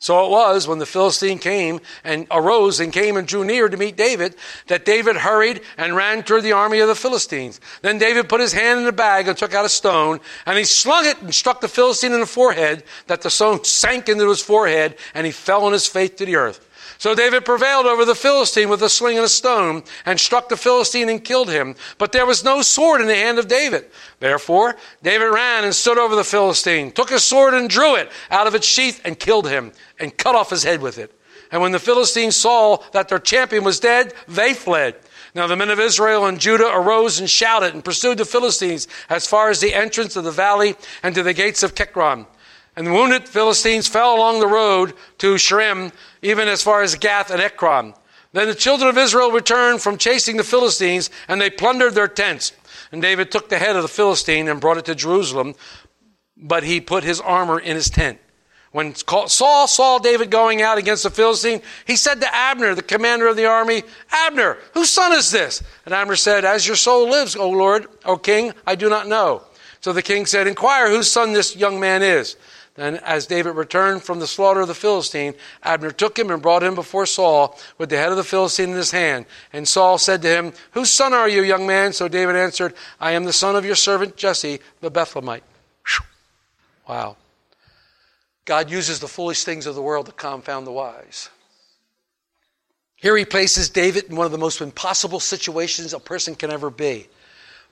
So 0.00 0.24
it 0.24 0.30
was 0.30 0.68
when 0.68 0.78
the 0.78 0.86
Philistine 0.86 1.38
came 1.38 1.80
and 2.04 2.28
arose 2.30 2.78
and 2.78 2.92
came 2.92 3.16
and 3.16 3.26
drew 3.26 3.44
near 3.44 3.68
to 3.68 3.76
meet 3.76 3.96
David 3.96 4.36
that 4.68 4.84
David 4.84 5.16
hurried 5.16 5.60
and 5.76 5.96
ran 5.96 6.22
toward 6.22 6.44
the 6.44 6.52
army 6.52 6.78
of 6.78 6.86
the 6.86 6.94
Philistines. 6.94 7.60
Then 7.82 7.98
David 7.98 8.28
put 8.28 8.40
his 8.40 8.52
hand 8.52 8.78
in 8.78 8.84
the 8.84 8.92
bag 8.92 9.26
and 9.26 9.36
took 9.36 9.54
out 9.54 9.64
a 9.64 9.68
stone 9.68 10.20
and 10.46 10.56
he 10.56 10.64
slung 10.64 11.04
it 11.04 11.20
and 11.20 11.34
struck 11.34 11.60
the 11.60 11.66
Philistine 11.66 12.12
in 12.12 12.20
the 12.20 12.26
forehead 12.26 12.84
that 13.08 13.22
the 13.22 13.30
stone 13.30 13.64
sank 13.64 14.08
into 14.08 14.28
his 14.28 14.40
forehead 14.40 14.96
and 15.14 15.26
he 15.26 15.32
fell 15.32 15.64
on 15.64 15.72
his 15.72 15.88
face 15.88 16.10
to 16.10 16.24
the 16.24 16.36
earth. 16.36 16.67
So 16.98 17.14
David 17.14 17.44
prevailed 17.44 17.86
over 17.86 18.04
the 18.04 18.16
Philistine 18.16 18.68
with 18.68 18.82
a 18.82 18.88
sling 18.88 19.16
and 19.16 19.24
a 19.24 19.28
stone 19.28 19.84
and 20.04 20.18
struck 20.18 20.48
the 20.48 20.56
Philistine 20.56 21.08
and 21.08 21.22
killed 21.22 21.48
him. 21.48 21.76
But 21.96 22.10
there 22.10 22.26
was 22.26 22.42
no 22.42 22.60
sword 22.60 23.00
in 23.00 23.06
the 23.06 23.14
hand 23.14 23.38
of 23.38 23.46
David. 23.46 23.86
Therefore, 24.18 24.74
David 25.00 25.26
ran 25.26 25.62
and 25.62 25.72
stood 25.72 25.96
over 25.96 26.16
the 26.16 26.24
Philistine, 26.24 26.90
took 26.90 27.10
his 27.10 27.24
sword 27.24 27.54
and 27.54 27.70
drew 27.70 27.94
it 27.94 28.10
out 28.32 28.48
of 28.48 28.56
its 28.56 28.66
sheath 28.66 29.00
and 29.04 29.16
killed 29.16 29.48
him 29.48 29.72
and 30.00 30.16
cut 30.16 30.34
off 30.34 30.50
his 30.50 30.64
head 30.64 30.82
with 30.82 30.98
it. 30.98 31.14
And 31.52 31.62
when 31.62 31.72
the 31.72 31.78
Philistines 31.78 32.36
saw 32.36 32.78
that 32.92 33.08
their 33.08 33.20
champion 33.20 33.62
was 33.62 33.78
dead, 33.78 34.12
they 34.26 34.52
fled. 34.52 34.96
Now 35.34 35.46
the 35.46 35.56
men 35.56 35.70
of 35.70 35.78
Israel 35.78 36.26
and 36.26 36.40
Judah 36.40 36.68
arose 36.74 37.20
and 37.20 37.30
shouted 37.30 37.74
and 37.74 37.84
pursued 37.84 38.18
the 38.18 38.24
Philistines 38.24 38.88
as 39.08 39.26
far 39.26 39.50
as 39.50 39.60
the 39.60 39.72
entrance 39.72 40.16
of 40.16 40.24
the 40.24 40.32
valley 40.32 40.74
and 41.04 41.14
to 41.14 41.22
the 41.22 41.32
gates 41.32 41.62
of 41.62 41.78
Ekron. 41.78 42.26
And 42.78 42.86
the 42.86 42.92
wounded 42.92 43.28
Philistines 43.28 43.88
fell 43.88 44.14
along 44.14 44.38
the 44.38 44.46
road 44.46 44.94
to 45.18 45.34
Shaaraim, 45.34 45.92
even 46.22 46.46
as 46.46 46.62
far 46.62 46.80
as 46.80 46.94
Gath 46.94 47.28
and 47.28 47.42
Ekron. 47.42 47.92
Then 48.32 48.46
the 48.46 48.54
children 48.54 48.88
of 48.88 48.96
Israel 48.96 49.32
returned 49.32 49.82
from 49.82 49.98
chasing 49.98 50.36
the 50.36 50.44
Philistines, 50.44 51.10
and 51.26 51.40
they 51.40 51.50
plundered 51.50 51.96
their 51.96 52.06
tents. 52.06 52.52
And 52.92 53.02
David 53.02 53.32
took 53.32 53.48
the 53.48 53.58
head 53.58 53.74
of 53.74 53.82
the 53.82 53.88
Philistine 53.88 54.46
and 54.46 54.60
brought 54.60 54.78
it 54.78 54.84
to 54.84 54.94
Jerusalem, 54.94 55.56
but 56.36 56.62
he 56.62 56.80
put 56.80 57.02
his 57.02 57.20
armor 57.20 57.58
in 57.58 57.74
his 57.74 57.90
tent. 57.90 58.20
When 58.70 58.94
Saul 58.94 59.66
saw 59.66 59.98
David 59.98 60.30
going 60.30 60.62
out 60.62 60.78
against 60.78 61.02
the 61.02 61.10
Philistine, 61.10 61.62
he 61.84 61.96
said 61.96 62.20
to 62.20 62.32
Abner, 62.32 62.76
the 62.76 62.82
commander 62.82 63.26
of 63.26 63.34
the 63.34 63.46
army, 63.46 63.82
Abner, 64.12 64.56
whose 64.74 64.90
son 64.90 65.12
is 65.12 65.32
this? 65.32 65.64
And 65.84 65.92
Abner 65.92 66.14
said, 66.14 66.44
As 66.44 66.64
your 66.64 66.76
soul 66.76 67.10
lives, 67.10 67.34
O 67.34 67.50
Lord, 67.50 67.88
O 68.04 68.16
king, 68.16 68.52
I 68.68 68.76
do 68.76 68.88
not 68.88 69.08
know. 69.08 69.42
So 69.80 69.92
the 69.92 70.00
king 70.00 70.26
said, 70.26 70.46
Inquire 70.46 70.88
whose 70.90 71.10
son 71.10 71.32
this 71.32 71.56
young 71.56 71.80
man 71.80 72.04
is. 72.04 72.36
Then, 72.78 72.94
as 72.98 73.26
David 73.26 73.56
returned 73.56 74.04
from 74.04 74.20
the 74.20 74.26
slaughter 74.28 74.60
of 74.60 74.68
the 74.68 74.74
Philistine, 74.74 75.34
Abner 75.64 75.90
took 75.90 76.16
him 76.16 76.30
and 76.30 76.40
brought 76.40 76.62
him 76.62 76.76
before 76.76 77.06
Saul 77.06 77.58
with 77.76 77.90
the 77.90 77.96
head 77.96 78.12
of 78.12 78.16
the 78.16 78.22
Philistine 78.22 78.70
in 78.70 78.76
his 78.76 78.92
hand. 78.92 79.26
And 79.52 79.66
Saul 79.66 79.98
said 79.98 80.22
to 80.22 80.28
him, 80.28 80.52
Whose 80.70 80.92
son 80.92 81.12
are 81.12 81.28
you, 81.28 81.42
young 81.42 81.66
man? 81.66 81.92
So 81.92 82.06
David 82.06 82.36
answered, 82.36 82.74
I 83.00 83.12
am 83.12 83.24
the 83.24 83.32
son 83.32 83.56
of 83.56 83.64
your 83.64 83.74
servant 83.74 84.16
Jesse, 84.16 84.60
the 84.80 84.92
Bethlehemite. 84.92 85.42
Wow. 86.88 87.16
God 88.44 88.70
uses 88.70 89.00
the 89.00 89.08
foolish 89.08 89.42
things 89.42 89.66
of 89.66 89.74
the 89.74 89.82
world 89.82 90.06
to 90.06 90.12
confound 90.12 90.64
the 90.64 90.70
wise. 90.70 91.30
Here 92.94 93.16
he 93.16 93.24
places 93.24 93.70
David 93.70 94.04
in 94.04 94.14
one 94.14 94.26
of 94.26 94.32
the 94.32 94.38
most 94.38 94.60
impossible 94.60 95.18
situations 95.18 95.92
a 95.92 95.98
person 95.98 96.36
can 96.36 96.52
ever 96.52 96.70
be. 96.70 97.08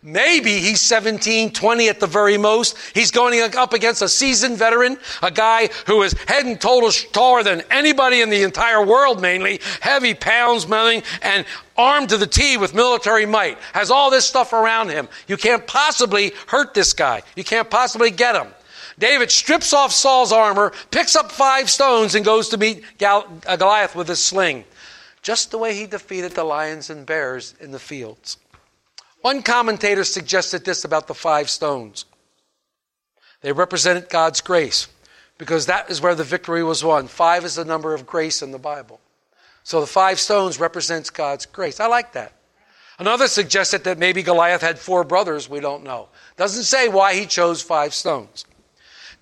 Maybe 0.07 0.61
he's 0.61 0.81
17, 0.83 1.51
20 1.51 1.89
at 1.89 1.99
the 1.99 2.07
very 2.07 2.39
most. 2.39 2.77
He's 2.95 3.11
going 3.11 3.43
up 3.57 3.73
against 3.73 4.03
a 4.03 4.09
seasoned 4.09 4.57
veteran, 4.57 4.99
a 5.21 5.33
guy 5.33 5.69
who 5.89 6.01
is 6.05 6.13
head 6.29 6.47
and 6.47 6.63
shoulders 6.63 7.05
taller 7.07 7.43
than 7.43 7.65
anybody 7.73 8.21
in 8.21 8.31
the 8.31 8.45
entire 8.45 8.87
world, 8.87 9.21
mainly, 9.21 9.61
heavy 9.81 10.15
pounds, 10.15 10.69
mounting, 10.69 11.03
and 11.23 11.45
armed 11.77 12.11
to 12.11 12.19
the 12.19 12.27
T 12.29 12.57
with 12.57 12.73
military 12.73 13.27
might, 13.27 13.59
has 13.73 13.91
all 13.91 14.09
this 14.09 14.25
stuff 14.25 14.53
around 14.53 14.91
him. 14.91 15.09
You 15.27 15.37
can't 15.37 15.67
possibly 15.67 16.31
hurt 16.47 16.73
this 16.73 16.93
guy. 16.93 17.23
You 17.35 17.43
can't 17.43 17.69
possibly 17.69 18.13
get 18.13 18.37
him. 18.37 18.47
David 19.01 19.33
strips 19.33 19.73
off 19.73 19.91
Saul's 19.91 20.31
armor, 20.31 20.73
picks 20.93 21.17
up 21.17 21.33
five 21.33 21.69
stones, 21.69 22.15
and 22.15 22.25
goes 22.25 22.49
to 22.51 22.59
meet 22.59 22.85
uh, 23.05 23.57
Goliath 23.57 23.97
with 23.97 24.07
his 24.07 24.23
sling. 24.23 24.67
Just 25.23 25.51
the 25.51 25.59
way 25.59 25.75
he 25.75 25.87
defeated 25.87 26.31
the 26.31 26.45
lions 26.45 26.91
and 26.91 27.05
bears 27.05 27.55
in 27.59 27.73
the 27.73 27.81
fields. 27.81 28.37
One 29.27 29.43
commentator 29.43 30.05
suggested 30.05 30.65
this 30.65 30.85
about 30.85 31.09
the 31.09 31.15
five 31.15 31.51
stones. 31.51 32.05
They 33.41 33.51
represented 33.51 34.09
God's 34.09 34.41
grace 34.41 34.87
because 35.37 35.67
that 35.67 35.91
is 35.91 36.01
where 36.01 36.15
the 36.15 36.23
victory 36.23 36.63
was 36.63 36.85
won. 36.85 37.09
Five 37.09 37.45
is 37.45 37.57
the 37.57 37.65
number 37.65 37.93
of 37.93 38.07
grace 38.07 38.41
in 38.41 38.53
the 38.53 38.59
Bible. 38.61 39.01
So 39.65 39.81
the 39.81 39.87
five 39.89 40.21
stones 40.21 40.61
represents 40.61 41.11
God's 41.11 41.45
grace. 41.45 41.81
I 41.81 41.89
like 41.89 42.13
that. 42.13 42.35
Another 43.01 43.27
suggested 43.27 43.83
that 43.83 43.99
maybe 43.99 44.23
Goliath 44.23 44.63
had 44.63 44.79
four 44.79 45.03
brothers. 45.03 45.51
We 45.51 45.59
don't 45.59 45.83
know. 45.83 46.09
Doesn't 46.37 46.63
say 46.63 46.87
why 46.87 47.17
he 47.17 47.27
chose 47.27 47.61
five 47.61 47.95
stones. 47.95 48.45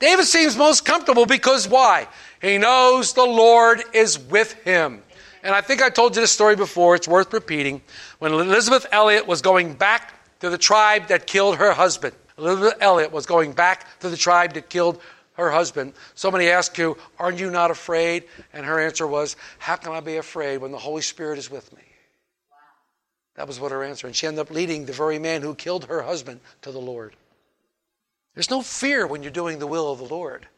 David 0.00 0.26
seems 0.26 0.54
most 0.54 0.84
comfortable 0.84 1.24
because 1.24 1.66
why? 1.66 2.08
He 2.42 2.58
knows 2.58 3.14
the 3.14 3.24
Lord 3.24 3.82
is 3.94 4.18
with 4.18 4.52
him. 4.64 5.02
And 5.44 5.54
I 5.54 5.60
think 5.60 5.82
I 5.82 5.90
told 5.90 6.16
you 6.16 6.22
this 6.22 6.32
story 6.32 6.56
before. 6.56 6.94
It's 6.94 7.06
worth 7.06 7.32
repeating. 7.34 7.82
When 8.18 8.32
Elisabeth 8.32 8.86
Elliot 8.90 9.26
was 9.26 9.42
going 9.42 9.74
back 9.74 10.14
to 10.40 10.48
the 10.48 10.56
tribe 10.56 11.08
that 11.08 11.26
killed 11.26 11.56
her 11.56 11.72
husband, 11.72 12.16
Elisabeth 12.38 12.78
Elliot 12.80 13.12
was 13.12 13.26
going 13.26 13.52
back 13.52 14.00
to 14.00 14.08
the 14.08 14.16
tribe 14.16 14.54
that 14.54 14.70
killed 14.70 15.00
her 15.34 15.50
husband. 15.50 15.92
Somebody 16.14 16.48
asked 16.48 16.78
you, 16.78 16.96
Aren't 17.18 17.38
you 17.38 17.50
not 17.50 17.70
afraid? 17.70 18.24
And 18.54 18.64
her 18.64 18.80
answer 18.80 19.06
was, 19.06 19.36
How 19.58 19.76
can 19.76 19.92
I 19.92 20.00
be 20.00 20.16
afraid 20.16 20.58
when 20.58 20.72
the 20.72 20.78
Holy 20.78 21.02
Spirit 21.02 21.38
is 21.38 21.50
with 21.50 21.70
me? 21.76 21.82
That 23.34 23.46
was 23.46 23.60
what 23.60 23.70
her 23.70 23.84
answer. 23.84 24.06
And 24.06 24.16
she 24.16 24.26
ended 24.26 24.40
up 24.40 24.50
leading 24.50 24.86
the 24.86 24.92
very 24.94 25.18
man 25.18 25.42
who 25.42 25.54
killed 25.54 25.84
her 25.84 26.02
husband 26.02 26.40
to 26.62 26.72
the 26.72 26.80
Lord. 26.80 27.16
There's 28.34 28.50
no 28.50 28.62
fear 28.62 29.06
when 29.06 29.22
you're 29.22 29.30
doing 29.30 29.58
the 29.58 29.66
will 29.66 29.92
of 29.92 29.98
the 29.98 30.04
Lord. 30.04 30.48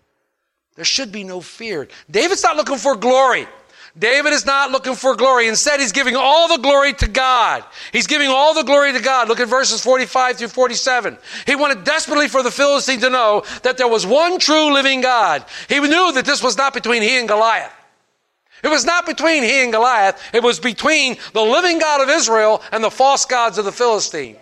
There 0.76 0.84
should 0.84 1.10
be 1.10 1.24
no 1.24 1.40
fear. 1.40 1.88
David's 2.08 2.44
not 2.44 2.56
looking 2.56 2.76
for 2.76 2.94
glory. 2.94 3.48
David 3.98 4.34
is 4.34 4.44
not 4.44 4.70
looking 4.70 4.94
for 4.94 5.16
glory. 5.16 5.48
Instead, 5.48 5.80
he's 5.80 5.92
giving 5.92 6.16
all 6.16 6.48
the 6.48 6.62
glory 6.62 6.92
to 6.94 7.08
God. 7.08 7.64
He's 7.92 8.06
giving 8.06 8.28
all 8.28 8.52
the 8.52 8.62
glory 8.62 8.92
to 8.92 9.00
God. 9.00 9.28
Look 9.28 9.40
at 9.40 9.48
verses 9.48 9.82
45 9.82 10.36
through 10.36 10.48
47. 10.48 11.16
He 11.46 11.56
wanted 11.56 11.84
desperately 11.84 12.28
for 12.28 12.42
the 12.42 12.50
Philistine 12.50 13.00
to 13.00 13.10
know 13.10 13.44
that 13.62 13.78
there 13.78 13.88
was 13.88 14.06
one 14.06 14.38
true 14.38 14.72
living 14.72 15.00
God. 15.00 15.46
He 15.68 15.80
knew 15.80 16.12
that 16.12 16.26
this 16.26 16.42
was 16.42 16.58
not 16.58 16.74
between 16.74 17.00
he 17.00 17.18
and 17.18 17.26
Goliath. 17.26 17.72
It 18.62 18.68
was 18.68 18.84
not 18.84 19.06
between 19.06 19.42
he 19.42 19.62
and 19.62 19.72
Goliath. 19.72 20.20
It 20.34 20.42
was 20.42 20.60
between 20.60 21.16
the 21.32 21.42
living 21.42 21.78
God 21.78 22.02
of 22.02 22.10
Israel 22.10 22.62
and 22.72 22.84
the 22.84 22.90
false 22.90 23.24
gods 23.24 23.56
of 23.56 23.64
the 23.64 23.72
Philistine. 23.72 24.36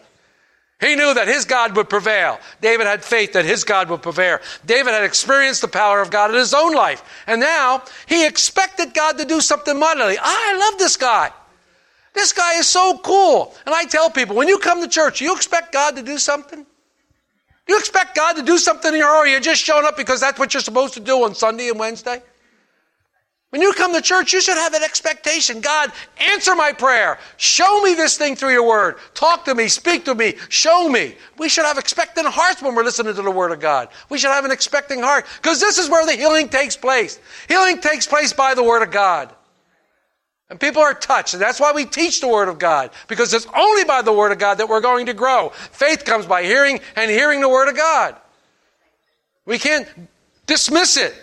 He 0.80 0.96
knew 0.96 1.14
that 1.14 1.28
his 1.28 1.44
God 1.44 1.76
would 1.76 1.88
prevail. 1.88 2.38
David 2.60 2.86
had 2.86 3.04
faith 3.04 3.32
that 3.34 3.44
his 3.44 3.64
God 3.64 3.88
would 3.90 4.02
prevail. 4.02 4.38
David 4.66 4.92
had 4.92 5.04
experienced 5.04 5.60
the 5.60 5.68
power 5.68 6.00
of 6.00 6.10
God 6.10 6.30
in 6.30 6.36
his 6.36 6.52
own 6.52 6.74
life. 6.74 7.02
And 7.26 7.40
now 7.40 7.82
he 8.06 8.26
expected 8.26 8.92
God 8.92 9.16
to 9.18 9.24
do 9.24 9.40
something 9.40 9.78
mightily. 9.78 10.16
I 10.20 10.56
love 10.58 10.78
this 10.78 10.96
guy. 10.96 11.30
This 12.12 12.32
guy 12.32 12.58
is 12.58 12.68
so 12.68 12.98
cool. 12.98 13.54
And 13.66 13.74
I 13.74 13.84
tell 13.84 14.10
people, 14.10 14.36
when 14.36 14.48
you 14.48 14.58
come 14.58 14.80
to 14.82 14.88
church, 14.88 15.20
you 15.20 15.34
expect 15.34 15.72
God 15.72 15.96
to 15.96 16.02
do 16.02 16.18
something? 16.18 16.66
You 17.66 17.78
expect 17.78 18.14
God 18.14 18.34
to 18.34 18.42
do 18.42 18.58
something 18.58 18.92
in 18.92 18.98
your 18.98 19.08
heart? 19.08 19.28
You're 19.28 19.40
just 19.40 19.62
showing 19.62 19.86
up 19.86 19.96
because 19.96 20.20
that's 20.20 20.38
what 20.38 20.54
you're 20.54 20.60
supposed 20.60 20.94
to 20.94 21.00
do 21.00 21.24
on 21.24 21.34
Sunday 21.34 21.68
and 21.68 21.78
Wednesday? 21.78 22.22
When 23.54 23.62
you 23.62 23.72
come 23.72 23.94
to 23.94 24.02
church, 24.02 24.32
you 24.32 24.40
should 24.40 24.56
have 24.56 24.74
an 24.74 24.82
expectation. 24.82 25.60
God, 25.60 25.92
answer 26.18 26.56
my 26.56 26.72
prayer. 26.72 27.20
Show 27.36 27.82
me 27.82 27.94
this 27.94 28.18
thing 28.18 28.34
through 28.34 28.50
your 28.50 28.66
word. 28.66 28.96
Talk 29.14 29.44
to 29.44 29.54
me, 29.54 29.68
speak 29.68 30.04
to 30.06 30.14
me, 30.16 30.34
show 30.48 30.88
me. 30.88 31.14
We 31.38 31.48
should 31.48 31.64
have 31.64 31.78
expectant 31.78 32.26
hearts 32.26 32.62
when 32.62 32.74
we're 32.74 32.82
listening 32.82 33.14
to 33.14 33.22
the 33.22 33.30
word 33.30 33.52
of 33.52 33.60
God. 33.60 33.90
We 34.08 34.18
should 34.18 34.32
have 34.32 34.44
an 34.44 34.50
expecting 34.50 34.98
heart 34.98 35.26
because 35.36 35.60
this 35.60 35.78
is 35.78 35.88
where 35.88 36.04
the 36.04 36.14
healing 36.14 36.48
takes 36.48 36.76
place. 36.76 37.20
Healing 37.46 37.80
takes 37.80 38.08
place 38.08 38.32
by 38.32 38.54
the 38.54 38.64
word 38.64 38.82
of 38.82 38.90
God. 38.90 39.32
And 40.50 40.58
people 40.58 40.82
are 40.82 40.92
touched, 40.92 41.34
and 41.34 41.40
that's 41.40 41.60
why 41.60 41.70
we 41.70 41.84
teach 41.84 42.20
the 42.20 42.28
Word 42.28 42.48
of 42.48 42.58
God, 42.58 42.90
because 43.08 43.32
it's 43.32 43.46
only 43.56 43.84
by 43.84 44.02
the 44.02 44.12
Word 44.12 44.30
of 44.30 44.38
God 44.38 44.58
that 44.58 44.68
we're 44.68 44.82
going 44.82 45.06
to 45.06 45.14
grow. 45.14 45.48
Faith 45.48 46.04
comes 46.04 46.26
by 46.26 46.42
hearing, 46.42 46.80
and 46.96 47.10
hearing 47.10 47.40
the 47.40 47.48
Word 47.48 47.68
of 47.68 47.76
God. 47.76 48.14
We 49.46 49.58
can't 49.58 49.88
dismiss 50.46 50.98
it. 50.98 51.14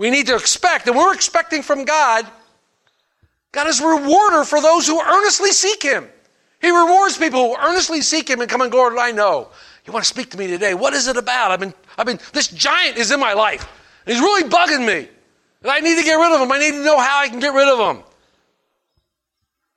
We 0.00 0.08
need 0.08 0.28
to 0.28 0.34
expect, 0.34 0.86
and 0.86 0.96
we're 0.96 1.12
expecting 1.12 1.60
from 1.60 1.84
God. 1.84 2.26
God 3.52 3.66
is 3.66 3.80
a 3.80 3.86
rewarder 3.86 4.44
for 4.44 4.62
those 4.62 4.86
who 4.86 4.98
earnestly 4.98 5.52
seek 5.52 5.82
Him. 5.82 6.08
He 6.58 6.70
rewards 6.70 7.18
people 7.18 7.48
who 7.50 7.62
earnestly 7.62 8.00
seek 8.00 8.30
Him 8.30 8.40
and 8.40 8.48
come 8.48 8.62
and 8.62 8.72
Lord, 8.72 8.96
I 8.96 9.10
know. 9.10 9.50
You 9.84 9.92
want 9.92 10.02
to 10.06 10.08
speak 10.08 10.30
to 10.30 10.38
me 10.38 10.46
today? 10.46 10.72
What 10.72 10.94
is 10.94 11.06
it 11.06 11.18
about? 11.18 11.50
I've 11.50 11.60
been, 11.60 11.74
I've 11.98 12.06
been, 12.06 12.18
this 12.32 12.48
giant 12.48 12.96
is 12.96 13.10
in 13.10 13.20
my 13.20 13.34
life. 13.34 13.68
And 14.06 14.14
he's 14.14 14.22
really 14.22 14.48
bugging 14.48 14.86
me. 14.86 15.06
And 15.60 15.70
I 15.70 15.80
need 15.80 15.98
to 15.98 16.02
get 16.02 16.14
rid 16.14 16.32
of 16.32 16.40
him. 16.40 16.50
I 16.50 16.58
need 16.58 16.72
to 16.72 16.82
know 16.82 16.98
how 16.98 17.20
I 17.20 17.28
can 17.28 17.38
get 17.38 17.52
rid 17.52 17.68
of 17.68 17.94
him. 17.94 18.02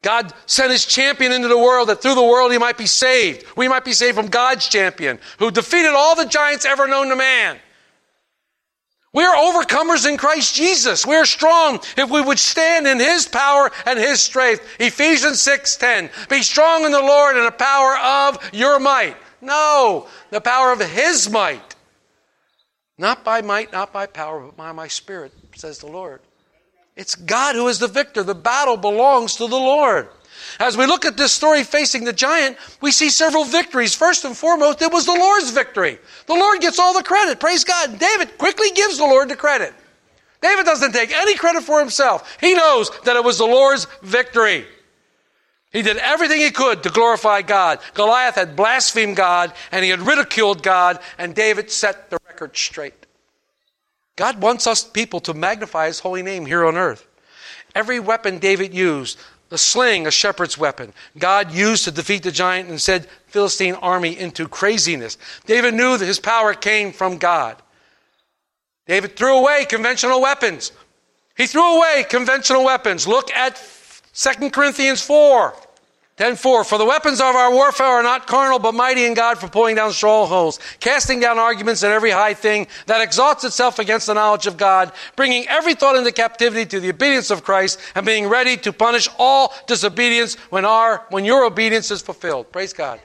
God 0.03 0.31
sent 0.45 0.71
his 0.71 0.85
champion 0.85 1.33
into 1.33 1.49
the 1.49 1.57
world 1.57 1.89
that 1.89 2.01
through 2.01 2.15
the 2.15 2.23
world 2.23 2.53
he 2.53 2.57
might 2.57 2.77
be 2.77 2.85
saved. 2.85 3.45
We 3.57 3.67
might 3.67 3.83
be 3.83 3.91
saved 3.91 4.15
from 4.15 4.27
God's 4.27 4.69
champion 4.69 5.19
who 5.37 5.51
defeated 5.51 5.91
all 5.91 6.15
the 6.15 6.25
giants 6.25 6.63
ever 6.63 6.87
known 6.87 7.09
to 7.09 7.17
man. 7.17 7.59
We 9.13 9.23
are 9.23 9.35
overcomers 9.35 10.09
in 10.09 10.17
Christ 10.17 10.55
Jesus. 10.55 11.05
We 11.05 11.15
are 11.15 11.25
strong 11.25 11.79
if 11.97 12.09
we 12.09 12.19
would 12.19 12.39
stand 12.39 12.87
in 12.87 12.99
His 12.99 13.27
power 13.27 13.71
and 13.85 13.99
His 13.99 14.19
strength. 14.19 14.63
Ephesians 14.79 15.39
6:10. 15.39 16.09
Be 16.29 16.41
strong 16.41 16.83
in 16.83 16.91
the 16.91 16.99
Lord 16.99 17.37
and 17.37 17.45
the 17.45 17.51
power 17.51 17.95
of 17.97 18.49
your 18.51 18.79
might. 18.79 19.15
No, 19.39 20.07
the 20.31 20.41
power 20.41 20.71
of 20.71 20.79
His 20.79 21.29
might. 21.29 21.75
Not 22.97 23.23
by 23.23 23.41
might, 23.41 23.71
not 23.71 23.93
by 23.93 24.07
power, 24.07 24.39
but 24.39 24.57
by 24.57 24.71
my 24.71 24.87
spirit, 24.87 25.31
says 25.55 25.77
the 25.77 25.87
Lord. 25.87 26.21
It's 26.95 27.15
God 27.15 27.55
who 27.55 27.67
is 27.67 27.79
the 27.79 27.87
victor. 27.87 28.23
The 28.23 28.35
battle 28.35 28.77
belongs 28.77 29.35
to 29.35 29.47
the 29.47 29.55
Lord. 29.55 30.09
As 30.59 30.77
we 30.77 30.85
look 30.85 31.05
at 31.05 31.17
this 31.17 31.31
story 31.31 31.63
facing 31.63 32.03
the 32.03 32.13
giant, 32.13 32.57
we 32.81 32.91
see 32.91 33.09
several 33.09 33.45
victories. 33.45 33.95
First 33.95 34.25
and 34.25 34.35
foremost, 34.35 34.81
it 34.81 34.91
was 34.91 35.05
the 35.05 35.13
Lord's 35.13 35.51
victory. 35.51 35.97
The 36.27 36.33
Lord 36.33 36.61
gets 36.61 36.79
all 36.79 36.93
the 36.93 37.03
credit. 37.03 37.39
Praise 37.39 37.63
God. 37.63 37.99
David 37.99 38.37
quickly 38.37 38.69
gives 38.71 38.97
the 38.97 39.05
Lord 39.05 39.29
the 39.29 39.35
credit. 39.35 39.73
David 40.41 40.65
doesn't 40.65 40.91
take 40.91 41.11
any 41.11 41.35
credit 41.35 41.63
for 41.63 41.79
himself. 41.79 42.37
He 42.41 42.53
knows 42.53 42.91
that 43.05 43.15
it 43.15 43.23
was 43.23 43.37
the 43.37 43.45
Lord's 43.45 43.87
victory. 44.01 44.65
He 45.71 45.81
did 45.81 45.97
everything 45.97 46.39
he 46.39 46.51
could 46.51 46.83
to 46.83 46.89
glorify 46.89 47.41
God. 47.41 47.79
Goliath 47.95 48.35
had 48.35 48.55
blasphemed 48.55 49.15
God 49.15 49.53
and 49.71 49.83
he 49.83 49.89
had 49.89 50.01
ridiculed 50.01 50.61
God, 50.61 50.99
and 51.17 51.33
David 51.33 51.71
set 51.71 52.11
the 52.11 52.19
record 52.27 52.55
straight. 52.55 53.07
God 54.15 54.39
wants 54.39 54.67
us 54.67 54.83
people 54.83 55.19
to 55.21 55.33
magnify 55.33 55.87
his 55.87 55.99
holy 55.99 56.21
name 56.21 56.45
here 56.45 56.63
on 56.63 56.77
earth. 56.77 57.07
Every 57.73 57.99
weapon 57.99 58.37
David 58.37 58.71
used 58.73 59.17
the 59.53 59.57
sling, 59.59 60.07
a 60.07 60.11
shepherd's 60.11 60.57
weapon, 60.57 60.91
God 61.15 61.51
used 61.51 61.83
to 61.83 61.91
defeat 61.91 62.23
the 62.23 62.31
giant 62.31 62.69
and 62.69 62.81
said 62.81 63.07
Philistine 63.27 63.75
army 63.75 64.17
into 64.17 64.47
craziness. 64.47 65.15
David 65.45 65.75
knew 65.75 65.95
that 65.95 66.05
his 66.07 66.19
power 66.19 66.55
came 66.55 66.91
from 66.91 67.19
God. 67.19 67.61
David 68.87 69.15
threw 69.15 69.37
away 69.37 69.65
conventional 69.65 70.21
weapons. 70.21 70.71
He 71.37 71.45
threw 71.45 71.77
away 71.77 72.03
conventional 72.09 72.65
weapons. 72.65 73.07
Look 73.07 73.31
at 73.31 73.61
2 74.15 74.49
Corinthians 74.49 75.03
4. 75.03 75.53
10 76.23 76.37
4. 76.37 76.63
For 76.63 76.77
the 76.77 76.85
weapons 76.85 77.19
of 77.19 77.35
our 77.35 77.51
warfare 77.51 77.85
are 77.85 78.01
not 78.01 78.27
carnal, 78.27 78.57
but 78.57 78.73
mighty 78.73 79.03
in 79.03 79.13
God 79.13 79.37
for 79.37 79.49
pulling 79.49 79.75
down 79.75 79.91
strongholds, 79.91 80.57
casting 80.79 81.19
down 81.19 81.37
arguments 81.37 81.83
and 81.83 81.91
every 81.91 82.11
high 82.11 82.33
thing 82.33 82.67
that 82.85 83.01
exalts 83.01 83.43
itself 83.43 83.77
against 83.77 84.07
the 84.07 84.13
knowledge 84.13 84.47
of 84.47 84.55
God, 84.55 84.93
bringing 85.17 85.45
every 85.49 85.73
thought 85.73 85.97
into 85.97 86.13
captivity 86.13 86.65
to 86.67 86.79
the 86.79 86.91
obedience 86.91 87.29
of 87.29 87.43
Christ, 87.43 87.77
and 87.93 88.05
being 88.05 88.27
ready 88.27 88.55
to 88.55 88.71
punish 88.71 89.09
all 89.19 89.53
disobedience 89.67 90.35
when, 90.49 90.63
our, 90.63 91.05
when 91.09 91.25
your 91.25 91.43
obedience 91.43 91.91
is 91.91 92.01
fulfilled. 92.01 92.49
Praise 92.53 92.71
God. 92.71 93.01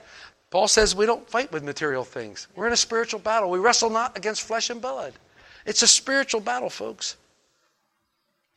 Paul 0.50 0.68
says 0.68 0.94
we 0.94 1.04
don't 1.04 1.28
fight 1.28 1.50
with 1.50 1.64
material 1.64 2.04
things. 2.04 2.46
We're 2.54 2.68
in 2.68 2.72
a 2.72 2.76
spiritual 2.76 3.18
battle. 3.18 3.50
We 3.50 3.58
wrestle 3.58 3.90
not 3.90 4.16
against 4.16 4.42
flesh 4.42 4.70
and 4.70 4.80
blood. 4.80 5.12
It's 5.66 5.82
a 5.82 5.88
spiritual 5.88 6.40
battle, 6.40 6.70
folks. 6.70 7.16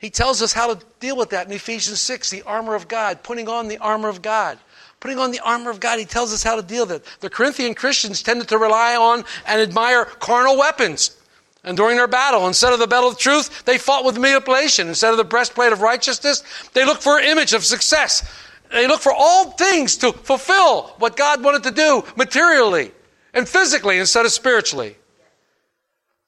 He 0.01 0.09
tells 0.09 0.41
us 0.41 0.51
how 0.51 0.73
to 0.73 0.83
deal 0.99 1.15
with 1.15 1.29
that 1.29 1.45
in 1.45 1.53
Ephesians 1.53 2.01
6, 2.01 2.31
the 2.31 2.41
armor 2.41 2.73
of 2.73 2.87
God, 2.87 3.21
putting 3.21 3.47
on 3.47 3.67
the 3.67 3.77
armor 3.77 4.09
of 4.09 4.23
God. 4.23 4.57
Putting 4.99 5.19
on 5.19 5.29
the 5.29 5.39
armor 5.41 5.69
of 5.69 5.79
God, 5.79 5.99
he 5.99 6.05
tells 6.05 6.33
us 6.33 6.41
how 6.41 6.55
to 6.55 6.63
deal 6.63 6.87
with 6.87 6.95
it. 6.95 7.05
The 7.19 7.29
Corinthian 7.29 7.75
Christians 7.75 8.23
tended 8.23 8.47
to 8.47 8.57
rely 8.57 8.95
on 8.95 9.23
and 9.45 9.61
admire 9.61 10.05
carnal 10.05 10.57
weapons. 10.57 11.15
And 11.63 11.77
during 11.77 11.97
their 11.97 12.07
battle, 12.07 12.47
instead 12.47 12.73
of 12.73 12.79
the 12.79 12.87
battle 12.87 13.09
of 13.09 13.19
truth, 13.19 13.63
they 13.65 13.77
fought 13.77 14.03
with 14.03 14.17
manipulation. 14.17 14.87
Instead 14.87 15.11
of 15.11 15.17
the 15.17 15.23
breastplate 15.23 15.71
of 15.71 15.81
righteousness, 15.81 16.43
they 16.73 16.83
looked 16.83 17.03
for 17.03 17.19
an 17.19 17.25
image 17.25 17.53
of 17.53 17.63
success. 17.63 18.27
they 18.71 18.87
looked 18.87 19.03
for 19.03 19.13
all 19.13 19.51
things 19.51 19.97
to 19.97 20.11
fulfill 20.11 20.87
what 20.97 21.15
God 21.15 21.43
wanted 21.43 21.61
to 21.63 21.71
do 21.71 22.03
materially 22.15 22.91
and 23.35 23.47
physically 23.47 23.99
instead 23.99 24.25
of 24.25 24.31
spiritually. 24.31 24.95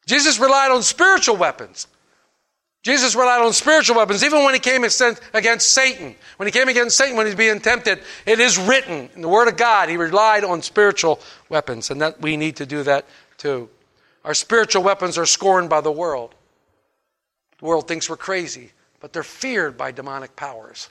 Jesus 0.05 0.37
relied 0.37 0.69
on 0.69 0.83
spiritual 0.83 1.37
weapons. 1.37 1.87
Jesus 2.83 3.15
relied 3.15 3.41
on 3.41 3.53
spiritual 3.53 3.95
weapons, 3.95 4.25
even 4.25 4.43
when 4.43 4.53
he 4.53 4.59
came 4.59 4.83
against 4.83 5.69
Satan. 5.69 6.15
When 6.35 6.47
he 6.47 6.51
came 6.51 6.67
against 6.67 6.97
Satan, 6.97 7.15
when 7.15 7.25
he's 7.25 7.35
being 7.35 7.61
tempted, 7.61 8.01
it 8.25 8.41
is 8.41 8.57
written 8.57 9.09
in 9.15 9.21
the 9.21 9.29
Word 9.29 9.47
of 9.47 9.55
God, 9.55 9.87
he 9.87 9.95
relied 9.95 10.43
on 10.43 10.61
spiritual 10.61 11.21
weapons, 11.47 11.89
and 11.89 12.01
that 12.01 12.21
we 12.21 12.35
need 12.35 12.57
to 12.57 12.65
do 12.65 12.83
that 12.83 13.05
too. 13.37 13.69
Our 14.25 14.33
spiritual 14.33 14.83
weapons 14.83 15.17
are 15.17 15.25
scorned 15.25 15.69
by 15.69 15.79
the 15.79 15.91
world. 15.93 16.35
The 17.59 17.65
world 17.65 17.87
thinks 17.87 18.09
we're 18.09 18.17
crazy, 18.17 18.73
but 18.99 19.13
they're 19.13 19.23
feared 19.23 19.77
by 19.77 19.91
demonic 19.91 20.35
powers. 20.35 20.89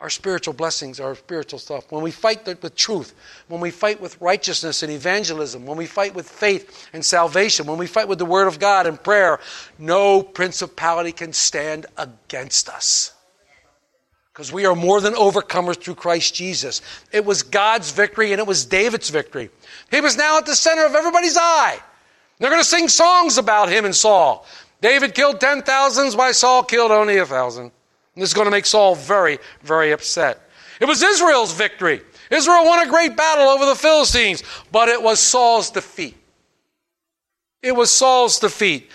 Our 0.00 0.10
spiritual 0.10 0.54
blessings, 0.54 0.98
our 0.98 1.14
spiritual 1.14 1.58
stuff. 1.58 1.90
When 1.90 2.02
we 2.02 2.10
fight 2.10 2.44
with 2.46 2.74
truth, 2.74 3.14
when 3.48 3.60
we 3.60 3.70
fight 3.70 4.00
with 4.00 4.20
righteousness 4.20 4.82
and 4.82 4.90
evangelism, 4.90 5.66
when 5.66 5.78
we 5.78 5.86
fight 5.86 6.14
with 6.14 6.28
faith 6.28 6.88
and 6.92 7.04
salvation, 7.04 7.66
when 7.66 7.78
we 7.78 7.86
fight 7.86 8.08
with 8.08 8.18
the 8.18 8.24
Word 8.24 8.48
of 8.48 8.58
God 8.58 8.86
and 8.86 9.02
prayer, 9.02 9.38
no 9.78 10.22
principality 10.22 11.12
can 11.12 11.32
stand 11.32 11.86
against 11.96 12.68
us. 12.68 13.12
Because 14.32 14.52
we 14.52 14.66
are 14.66 14.74
more 14.74 15.00
than 15.00 15.14
overcomers 15.14 15.80
through 15.80 15.94
Christ 15.94 16.34
Jesus. 16.34 16.82
It 17.12 17.24
was 17.24 17.44
God's 17.44 17.92
victory 17.92 18.32
and 18.32 18.40
it 18.40 18.48
was 18.48 18.64
David's 18.64 19.10
victory. 19.10 19.48
He 19.92 20.00
was 20.00 20.16
now 20.16 20.38
at 20.38 20.44
the 20.44 20.56
center 20.56 20.84
of 20.84 20.96
everybody's 20.96 21.36
eye. 21.36 21.78
They're 22.38 22.50
going 22.50 22.60
to 22.60 22.68
sing 22.68 22.88
songs 22.88 23.38
about 23.38 23.68
him 23.68 23.84
and 23.84 23.94
Saul. 23.94 24.44
David 24.80 25.14
killed 25.14 25.40
ten 25.40 25.62
thousands, 25.62 26.16
while 26.16 26.34
Saul 26.34 26.64
killed 26.64 26.90
only 26.90 27.16
a 27.18 27.24
thousand. 27.24 27.70
This 28.16 28.28
is 28.28 28.34
going 28.34 28.46
to 28.46 28.50
make 28.50 28.66
Saul 28.66 28.94
very, 28.94 29.38
very 29.62 29.92
upset. 29.92 30.40
It 30.80 30.86
was 30.86 31.02
Israel's 31.02 31.52
victory. 31.52 32.00
Israel 32.30 32.64
won 32.64 32.86
a 32.86 32.90
great 32.90 33.16
battle 33.16 33.48
over 33.48 33.66
the 33.66 33.74
Philistines, 33.74 34.42
but 34.72 34.88
it 34.88 35.02
was 35.02 35.20
Saul's 35.20 35.70
defeat. 35.70 36.16
It 37.62 37.74
was 37.74 37.90
Saul's 37.90 38.38
defeat. 38.38 38.90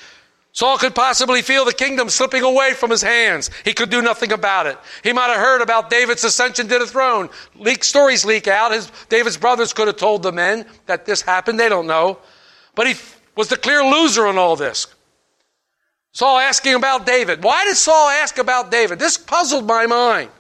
Saul 0.52 0.78
could 0.78 0.96
possibly 0.96 1.42
feel 1.42 1.64
the 1.64 1.74
kingdom 1.74 2.10
slipping 2.10 2.44
away 2.44 2.74
from 2.74 2.90
his 2.90 3.02
hands. 3.02 3.50
He 3.64 3.74
could 3.74 3.90
do 3.90 4.02
nothing 4.02 4.32
about 4.32 4.68
it. 4.68 4.78
He 5.04 5.14
might 5.14 5.28
have 5.28 5.38
heard 5.38 5.62
about 5.62 5.90
David's 5.90 6.24
ascension 6.24 6.68
to 6.68 6.80
the 6.80 6.88
throne. 6.88 7.30
Leak 7.56 7.84
stories 7.84 8.26
leak 8.26 8.48
out. 8.48 8.72
His, 8.72 8.92
David's 9.10 9.38
brothers 9.38 9.74
could 9.74 9.88
have 9.88 9.98
told 9.98 10.24
the 10.24 10.32
men 10.32 10.66
that 10.88 11.06
this 11.06 11.22
happened. 11.22 11.60
They 11.60 11.70
don't 11.70 11.88
know. 11.88 12.20
But 12.76 12.88
he 12.88 12.96
was 13.36 13.48
the 13.48 13.58
clear 13.58 13.84
loser 13.84 14.28
in 14.28 14.38
all 14.38 14.56
this. 14.56 14.88
Saul 16.12 16.40
asking 16.40 16.76
about 16.76 17.06
David. 17.06 17.44
Why 17.44 17.66
did 17.66 17.78
Saul 17.78 18.10
ask 18.10 18.38
about 18.38 18.72
David? 18.72 19.00
This 19.00 19.18
puzzled 19.18 19.68
my 19.68 19.86
mind. 19.86 20.32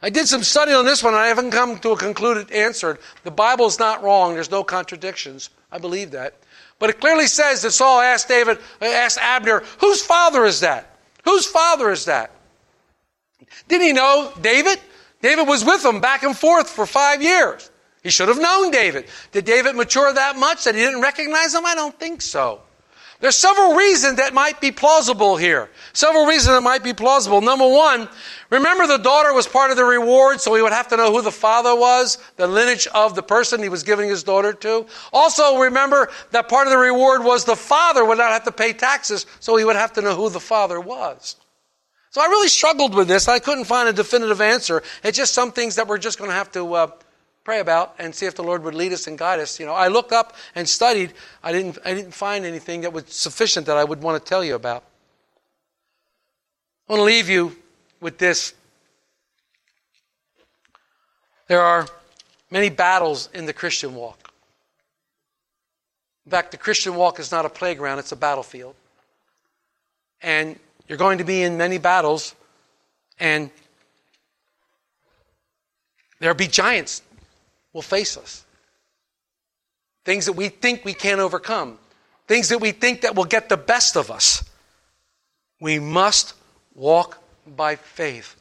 I 0.00 0.10
did 0.10 0.26
some 0.26 0.42
study 0.42 0.72
on 0.72 0.84
this 0.84 1.02
one 1.02 1.14
and 1.14 1.22
I 1.22 1.28
haven't 1.28 1.52
come 1.52 1.78
to 1.78 1.90
a 1.90 1.96
concluded 1.96 2.50
answer. 2.50 2.98
The 3.22 3.30
Bible's 3.30 3.78
not 3.78 4.02
wrong. 4.02 4.34
There's 4.34 4.50
no 4.50 4.64
contradictions. 4.64 5.50
I 5.70 5.78
believe 5.78 6.10
that. 6.10 6.34
But 6.78 6.90
it 6.90 7.00
clearly 7.00 7.28
says 7.28 7.62
that 7.62 7.70
Saul 7.70 8.00
asked 8.00 8.26
David, 8.26 8.58
uh, 8.80 8.86
asked 8.86 9.18
Abner, 9.18 9.62
whose 9.78 10.02
father 10.02 10.44
is 10.44 10.60
that? 10.60 10.96
Whose 11.24 11.46
father 11.46 11.90
is 11.92 12.06
that? 12.06 12.32
Didn't 13.68 13.86
he 13.86 13.92
know 13.92 14.32
David? 14.40 14.80
David 15.20 15.46
was 15.46 15.64
with 15.64 15.84
him 15.84 16.00
back 16.00 16.24
and 16.24 16.36
forth 16.36 16.68
for 16.68 16.84
five 16.84 17.22
years. 17.22 17.70
He 18.02 18.10
should 18.10 18.26
have 18.26 18.40
known 18.40 18.72
David. 18.72 19.06
Did 19.30 19.44
David 19.44 19.76
mature 19.76 20.12
that 20.12 20.36
much 20.36 20.64
that 20.64 20.74
he 20.74 20.80
didn't 20.80 21.00
recognize 21.00 21.54
him? 21.54 21.64
I 21.64 21.76
don't 21.76 21.96
think 21.96 22.20
so. 22.20 22.60
There's 23.22 23.36
several 23.36 23.76
reasons 23.76 24.16
that 24.16 24.34
might 24.34 24.60
be 24.60 24.72
plausible 24.72 25.36
here. 25.36 25.70
Several 25.92 26.26
reasons 26.26 26.56
that 26.56 26.60
might 26.60 26.82
be 26.82 26.92
plausible. 26.92 27.40
Number 27.40 27.68
one, 27.68 28.08
remember 28.50 28.88
the 28.88 28.98
daughter 28.98 29.32
was 29.32 29.46
part 29.46 29.70
of 29.70 29.76
the 29.76 29.84
reward, 29.84 30.40
so 30.40 30.56
he 30.56 30.60
would 30.60 30.72
have 30.72 30.88
to 30.88 30.96
know 30.96 31.12
who 31.12 31.22
the 31.22 31.30
father 31.30 31.72
was, 31.72 32.18
the 32.34 32.48
lineage 32.48 32.88
of 32.88 33.14
the 33.14 33.22
person 33.22 33.62
he 33.62 33.68
was 33.68 33.84
giving 33.84 34.08
his 34.08 34.24
daughter 34.24 34.52
to. 34.52 34.86
Also, 35.12 35.60
remember 35.60 36.10
that 36.32 36.48
part 36.48 36.66
of 36.66 36.72
the 36.72 36.78
reward 36.78 37.22
was 37.22 37.44
the 37.44 37.54
father 37.54 38.04
would 38.04 38.18
not 38.18 38.32
have 38.32 38.42
to 38.42 38.50
pay 38.50 38.72
taxes, 38.72 39.24
so 39.38 39.54
he 39.54 39.64
would 39.64 39.76
have 39.76 39.92
to 39.92 40.02
know 40.02 40.16
who 40.16 40.28
the 40.28 40.40
father 40.40 40.80
was. 40.80 41.36
So 42.10 42.20
I 42.20 42.26
really 42.26 42.48
struggled 42.48 42.92
with 42.92 43.06
this. 43.06 43.28
I 43.28 43.38
couldn't 43.38 43.66
find 43.66 43.88
a 43.88 43.92
definitive 43.92 44.40
answer. 44.40 44.82
It's 45.04 45.16
just 45.16 45.32
some 45.32 45.52
things 45.52 45.76
that 45.76 45.86
we're 45.86 45.96
just 45.96 46.18
going 46.18 46.30
to 46.30 46.34
have 46.34 46.50
to 46.52 46.74
uh, 46.74 46.90
pray 47.44 47.60
about 47.60 47.94
and 47.98 48.14
see 48.14 48.26
if 48.26 48.34
the 48.34 48.42
Lord 48.42 48.62
would 48.62 48.74
lead 48.74 48.92
us 48.92 49.06
and 49.06 49.18
guide 49.18 49.40
us. 49.40 49.58
You 49.58 49.66
know, 49.66 49.72
I 49.72 49.88
looked 49.88 50.12
up 50.12 50.36
and 50.54 50.68
studied. 50.68 51.12
I 51.42 51.52
didn't, 51.52 51.78
I 51.84 51.94
didn't 51.94 52.14
find 52.14 52.44
anything 52.44 52.82
that 52.82 52.92
was 52.92 53.04
sufficient 53.08 53.66
that 53.66 53.76
I 53.76 53.84
would 53.84 54.00
want 54.02 54.22
to 54.22 54.28
tell 54.28 54.44
you 54.44 54.54
about. 54.54 54.84
I 56.88 56.92
want 56.92 57.00
to 57.00 57.04
leave 57.04 57.28
you 57.28 57.56
with 58.00 58.18
this. 58.18 58.54
There 61.48 61.60
are 61.60 61.86
many 62.50 62.70
battles 62.70 63.28
in 63.34 63.46
the 63.46 63.52
Christian 63.52 63.94
walk. 63.94 64.32
In 66.24 66.30
fact, 66.30 66.52
the 66.52 66.56
Christian 66.56 66.94
walk 66.94 67.18
is 67.18 67.32
not 67.32 67.44
a 67.44 67.48
playground, 67.48 67.98
it's 67.98 68.12
a 68.12 68.16
battlefield. 68.16 68.76
And 70.22 70.58
you're 70.86 70.98
going 70.98 71.18
to 71.18 71.24
be 71.24 71.42
in 71.42 71.56
many 71.56 71.78
battles, 71.78 72.36
and 73.18 73.50
there'll 76.20 76.36
be 76.36 76.46
giants 76.46 77.02
will 77.72 77.82
face 77.82 78.16
us. 78.16 78.44
Things 80.04 80.26
that 80.26 80.32
we 80.32 80.48
think 80.48 80.84
we 80.84 80.94
can't 80.94 81.20
overcome. 81.20 81.78
Things 82.26 82.48
that 82.48 82.58
we 82.58 82.72
think 82.72 83.02
that 83.02 83.14
will 83.14 83.24
get 83.24 83.48
the 83.48 83.56
best 83.56 83.96
of 83.96 84.10
us. 84.10 84.44
We 85.60 85.78
must 85.78 86.34
walk 86.74 87.22
by 87.46 87.76
faith. 87.76 88.36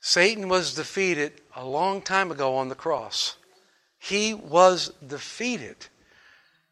Satan 0.00 0.48
was 0.48 0.74
defeated 0.74 1.32
a 1.54 1.64
long 1.64 2.00
time 2.00 2.30
ago 2.30 2.56
on 2.56 2.68
the 2.68 2.74
cross. 2.74 3.36
He 3.98 4.32
was 4.32 4.92
defeated. 5.06 5.76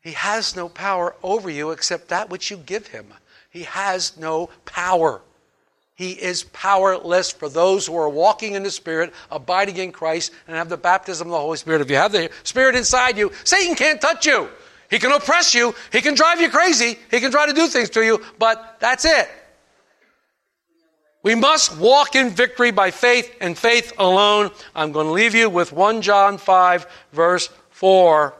He 0.00 0.12
has 0.12 0.54
no 0.54 0.68
power 0.68 1.16
over 1.22 1.50
you 1.50 1.72
except 1.72 2.08
that 2.08 2.30
which 2.30 2.50
you 2.50 2.56
give 2.56 2.88
him. 2.88 3.12
He 3.50 3.64
has 3.64 4.16
no 4.16 4.50
power. 4.64 5.22
He 5.96 6.12
is 6.12 6.44
powerless 6.44 7.32
for 7.32 7.48
those 7.48 7.86
who 7.86 7.96
are 7.96 8.08
walking 8.08 8.52
in 8.52 8.62
the 8.62 8.70
Spirit, 8.70 9.14
abiding 9.30 9.78
in 9.78 9.92
Christ, 9.92 10.30
and 10.46 10.54
have 10.54 10.68
the 10.68 10.76
baptism 10.76 11.28
of 11.28 11.32
the 11.32 11.38
Holy 11.38 11.56
Spirit. 11.56 11.80
If 11.80 11.88
you 11.88 11.96
have 11.96 12.12
the 12.12 12.30
Spirit 12.42 12.76
inside 12.76 13.16
you, 13.16 13.32
Satan 13.44 13.74
can't 13.74 13.98
touch 13.98 14.26
you. 14.26 14.48
He 14.90 14.98
can 14.98 15.10
oppress 15.10 15.54
you. 15.54 15.74
He 15.90 16.02
can 16.02 16.14
drive 16.14 16.38
you 16.38 16.50
crazy. 16.50 16.98
He 17.10 17.18
can 17.18 17.30
try 17.30 17.46
to 17.46 17.54
do 17.54 17.66
things 17.66 17.88
to 17.90 18.04
you, 18.04 18.22
but 18.38 18.76
that's 18.78 19.06
it. 19.06 19.28
We 21.22 21.34
must 21.34 21.78
walk 21.78 22.14
in 22.14 22.28
victory 22.28 22.70
by 22.70 22.90
faith 22.90 23.34
and 23.40 23.56
faith 23.56 23.94
alone. 23.98 24.50
I'm 24.74 24.92
going 24.92 25.06
to 25.06 25.12
leave 25.12 25.34
you 25.34 25.48
with 25.48 25.72
1 25.72 26.02
John 26.02 26.36
5, 26.36 26.86
verse 27.12 27.48
4. 27.70 28.34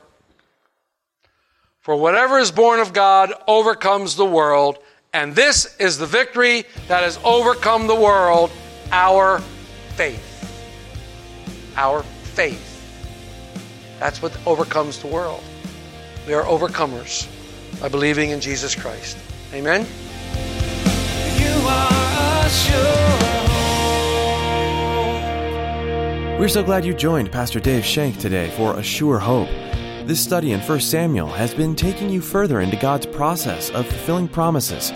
For 1.81 1.97
whatever 1.97 2.39
is 2.39 2.53
born 2.53 2.81
of 2.81 2.93
God 2.93 3.33
overcomes 3.49 4.15
the 4.15 4.27
world. 4.27 4.79
And 5.17 5.35
this 5.35 5.75
is 5.79 5.97
the 5.97 6.05
victory 6.05 6.67
that 6.89 7.03
has 7.03 7.19
overcome 7.25 7.87
the 7.87 7.95
world 7.95 8.51
our 8.93 9.39
faith. 9.95 10.23
Our 11.75 12.03
faith. 12.03 12.63
That's 13.99 14.21
what 14.21 14.37
overcomes 14.47 14.99
the 14.99 15.07
world. 15.07 15.43
We 16.27 16.35
are 16.35 16.45
overcomers 16.45 17.27
by 17.81 17.89
believing 17.89 18.29
in 18.29 18.43
Jesus 18.43 18.75
Christ. 18.75 19.17
Amen. 19.55 19.87
You 21.41 21.67
are. 21.67 21.97
We're 26.39 26.49
so 26.49 26.63
glad 26.63 26.85
you 26.85 26.93
joined 26.93 27.33
Pastor 27.33 27.59
Dave 27.59 27.87
Shank 27.87 28.19
today 28.19 28.51
for 28.51 28.79
A 28.79 28.83
Sure 28.83 29.19
Hope. 29.19 29.49
This 30.05 30.21
study 30.21 30.53
in 30.53 30.61
1 30.61 30.81
Samuel 30.81 31.29
has 31.29 31.55
been 31.55 31.75
taking 31.75 32.11
you 32.11 32.21
further 32.21 32.61
into 32.61 32.77
God's 32.77 33.07
process 33.07 33.71
of 33.71 33.87
fulfilling 33.87 34.29
promises 34.29 34.93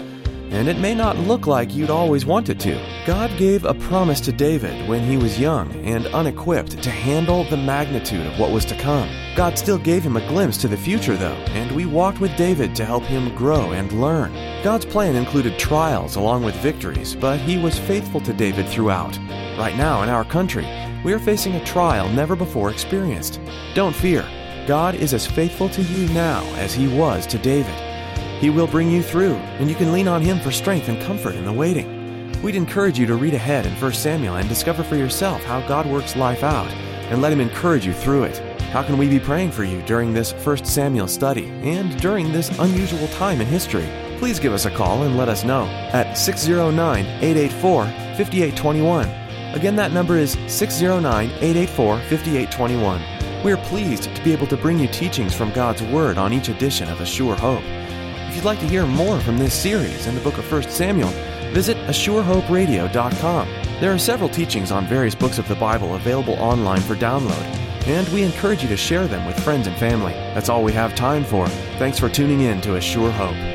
and 0.51 0.69
it 0.69 0.79
may 0.79 0.95
not 0.95 1.17
look 1.17 1.47
like 1.47 1.75
you'd 1.75 1.91
always 1.91 2.27
wanted 2.27 2.59
to. 2.61 3.05
God 3.07 3.31
gave 3.39 3.65
a 3.65 3.75
promise 3.75 4.21
to 4.23 4.33
David 4.33 4.89
when 4.89 5.03
he 5.03 5.17
was 5.17 5.39
young 5.39 5.73
and 5.85 6.07
unequipped 6.09 6.83
to 6.83 6.91
handle 6.91 7.45
the 7.45 7.57
magnitude 7.57 8.27
of 8.27 8.39
what 8.39 8.51
was 8.51 8.65
to 8.67 8.77
come. 8.77 9.09
God 9.37 9.57
still 9.57 9.79
gave 9.79 10.03
him 10.03 10.17
a 10.17 10.29
glimpse 10.29 10.57
to 10.59 10.69
the 10.69 10.77
future, 10.77 11.17
though, 11.17 11.39
and 11.55 11.71
we 11.73 11.87
walked 11.87 12.21
with 12.21 12.37
David 12.37 12.75
to 12.77 12.85
help 12.85 13.05
him 13.05 13.35
grow 13.35 13.73
and 13.73 13.93
learn. 14.01 14.33
God's 14.63 14.85
plan 14.85 15.17
included 15.17 15.59
trials 15.59 16.17
along 16.17 16.45
with 16.45 16.55
victories, 16.57 17.15
but 17.15 17.39
he 17.39 17.57
was 17.57 17.79
faithful 17.79 18.21
to 18.23 18.33
David 18.33 18.67
throughout. 18.69 19.17
Right 19.57 19.77
now, 19.77 20.03
in 20.03 20.09
our 20.09 20.25
country, 20.25 20.67
we 21.05 21.13
are 21.13 21.19
facing 21.19 21.55
a 21.55 21.65
trial 21.65 22.09
never 22.11 22.37
before 22.37 22.71
experienced. 22.71 23.41
Don't 23.75 23.95
fear. 23.95 24.27
God 24.67 24.95
is 24.95 25.15
as 25.15 25.27
faithful 25.27 25.69
to 25.71 25.83
you 25.83 26.13
now 26.13 26.43
as 26.57 26.75
he 26.75 26.89
was 26.89 27.27
to 27.29 27.39
David. 27.39 27.90
He 28.41 28.51
will 28.51 28.67
bring 28.67 28.91
you 28.91 29.03
through, 29.03 29.35
and 29.59 29.69
you 29.69 29.77
can 29.77 29.93
lean 29.93 30.09
on 30.09 30.23
Him 30.23 30.41
for 30.41 30.51
strength 30.51 30.89
and 30.89 31.01
comfort 31.03 31.35
in 31.35 31.45
the 31.45 31.53
waiting. 31.53 32.33
We'd 32.43 32.57
encourage 32.57 32.99
you 32.99 33.07
to 33.07 33.15
read 33.15 33.35
ahead 33.35 33.67
in 33.67 33.73
1 33.75 33.93
Samuel 33.93 34.37
and 34.37 34.49
discover 34.49 34.83
for 34.83 34.97
yourself 34.97 35.43
how 35.45 35.61
God 35.69 35.87
works 35.87 36.17
life 36.17 36.43
out, 36.43 36.69
and 37.11 37.23
let 37.23 37.33
Him 37.33 37.41
encourage 37.41 37.87
you 37.87 37.93
through 37.93 38.25
it. 38.25 38.39
How 38.73 38.83
can 38.83 38.99
we 38.99 39.09
be 39.09 39.21
praying 39.21 39.53
for 39.53 39.65
you 39.65 39.83
during 39.83 40.13
this 40.13 40.33
1 40.33 40.65
Samuel 40.65 41.07
study 41.07 41.49
and 41.63 42.01
during 42.01 42.33
this 42.33 42.57
unusual 42.59 43.07
time 43.09 43.41
in 43.41 43.47
history? 43.47 43.89
Please 44.19 44.41
give 44.41 44.53
us 44.53 44.67
a 44.67 44.71
call 44.71 45.03
and 45.05 45.17
let 45.17 45.29
us 45.29 45.45
know 45.45 45.67
at 45.93 46.17
609 46.17 47.05
884 47.07 47.85
5821 47.85 49.21
Again, 49.55 49.75
that 49.77 49.91
number 49.91 50.17
is 50.17 50.39
609 50.47 51.31
884 51.31 51.99
5821. 51.99 53.03
We 53.45 53.53
are 53.53 53.57
pleased 53.57 54.05
to 54.05 54.23
be 54.23 54.33
able 54.33 54.47
to 54.47 54.57
bring 54.57 54.79
you 54.79 54.87
teachings 54.87 55.35
from 55.35 55.53
God's 55.53 55.83
Word 55.83 56.19
on 56.19 56.33
each 56.33 56.49
edition 56.49 56.89
of 56.89 57.01
A 57.01 57.07
Sure 57.07 57.35
Hope. 57.35 57.65
If 58.31 58.37
you'd 58.37 58.45
like 58.45 58.61
to 58.61 58.69
hear 58.69 58.87
more 58.87 59.19
from 59.19 59.39
this 59.39 59.53
series 59.53 60.07
in 60.07 60.15
the 60.15 60.21
book 60.21 60.39
of 60.39 60.51
1 60.51 60.63
Samuel, 60.71 61.09
visit 61.53 61.77
AssureHoperadio.com. 61.89 63.49
There 63.81 63.93
are 63.93 63.99
several 63.99 64.29
teachings 64.29 64.71
on 64.71 64.87
various 64.87 65.17
books 65.17 65.39
of 65.39 65.49
the 65.49 65.57
Bible 65.57 65.97
available 65.97 66.35
online 66.35 66.81
for 66.81 66.95
download, 66.95 67.43
and 67.89 68.09
we 68.11 68.23
encourage 68.23 68.63
you 68.63 68.69
to 68.69 68.77
share 68.77 69.09
them 69.09 69.27
with 69.27 69.43
friends 69.43 69.67
and 69.67 69.77
family. 69.79 70.13
That's 70.13 70.49
all 70.49 70.63
we 70.63 70.73
have 70.75 70.95
time 70.95 71.25
for. 71.25 71.49
Thanks 71.81 71.99
for 71.99 72.09
tuning 72.09 72.43
in 72.43 72.61
to 72.61 72.77
A 72.77 72.81
Sure 72.81 73.11
Hope. 73.11 73.50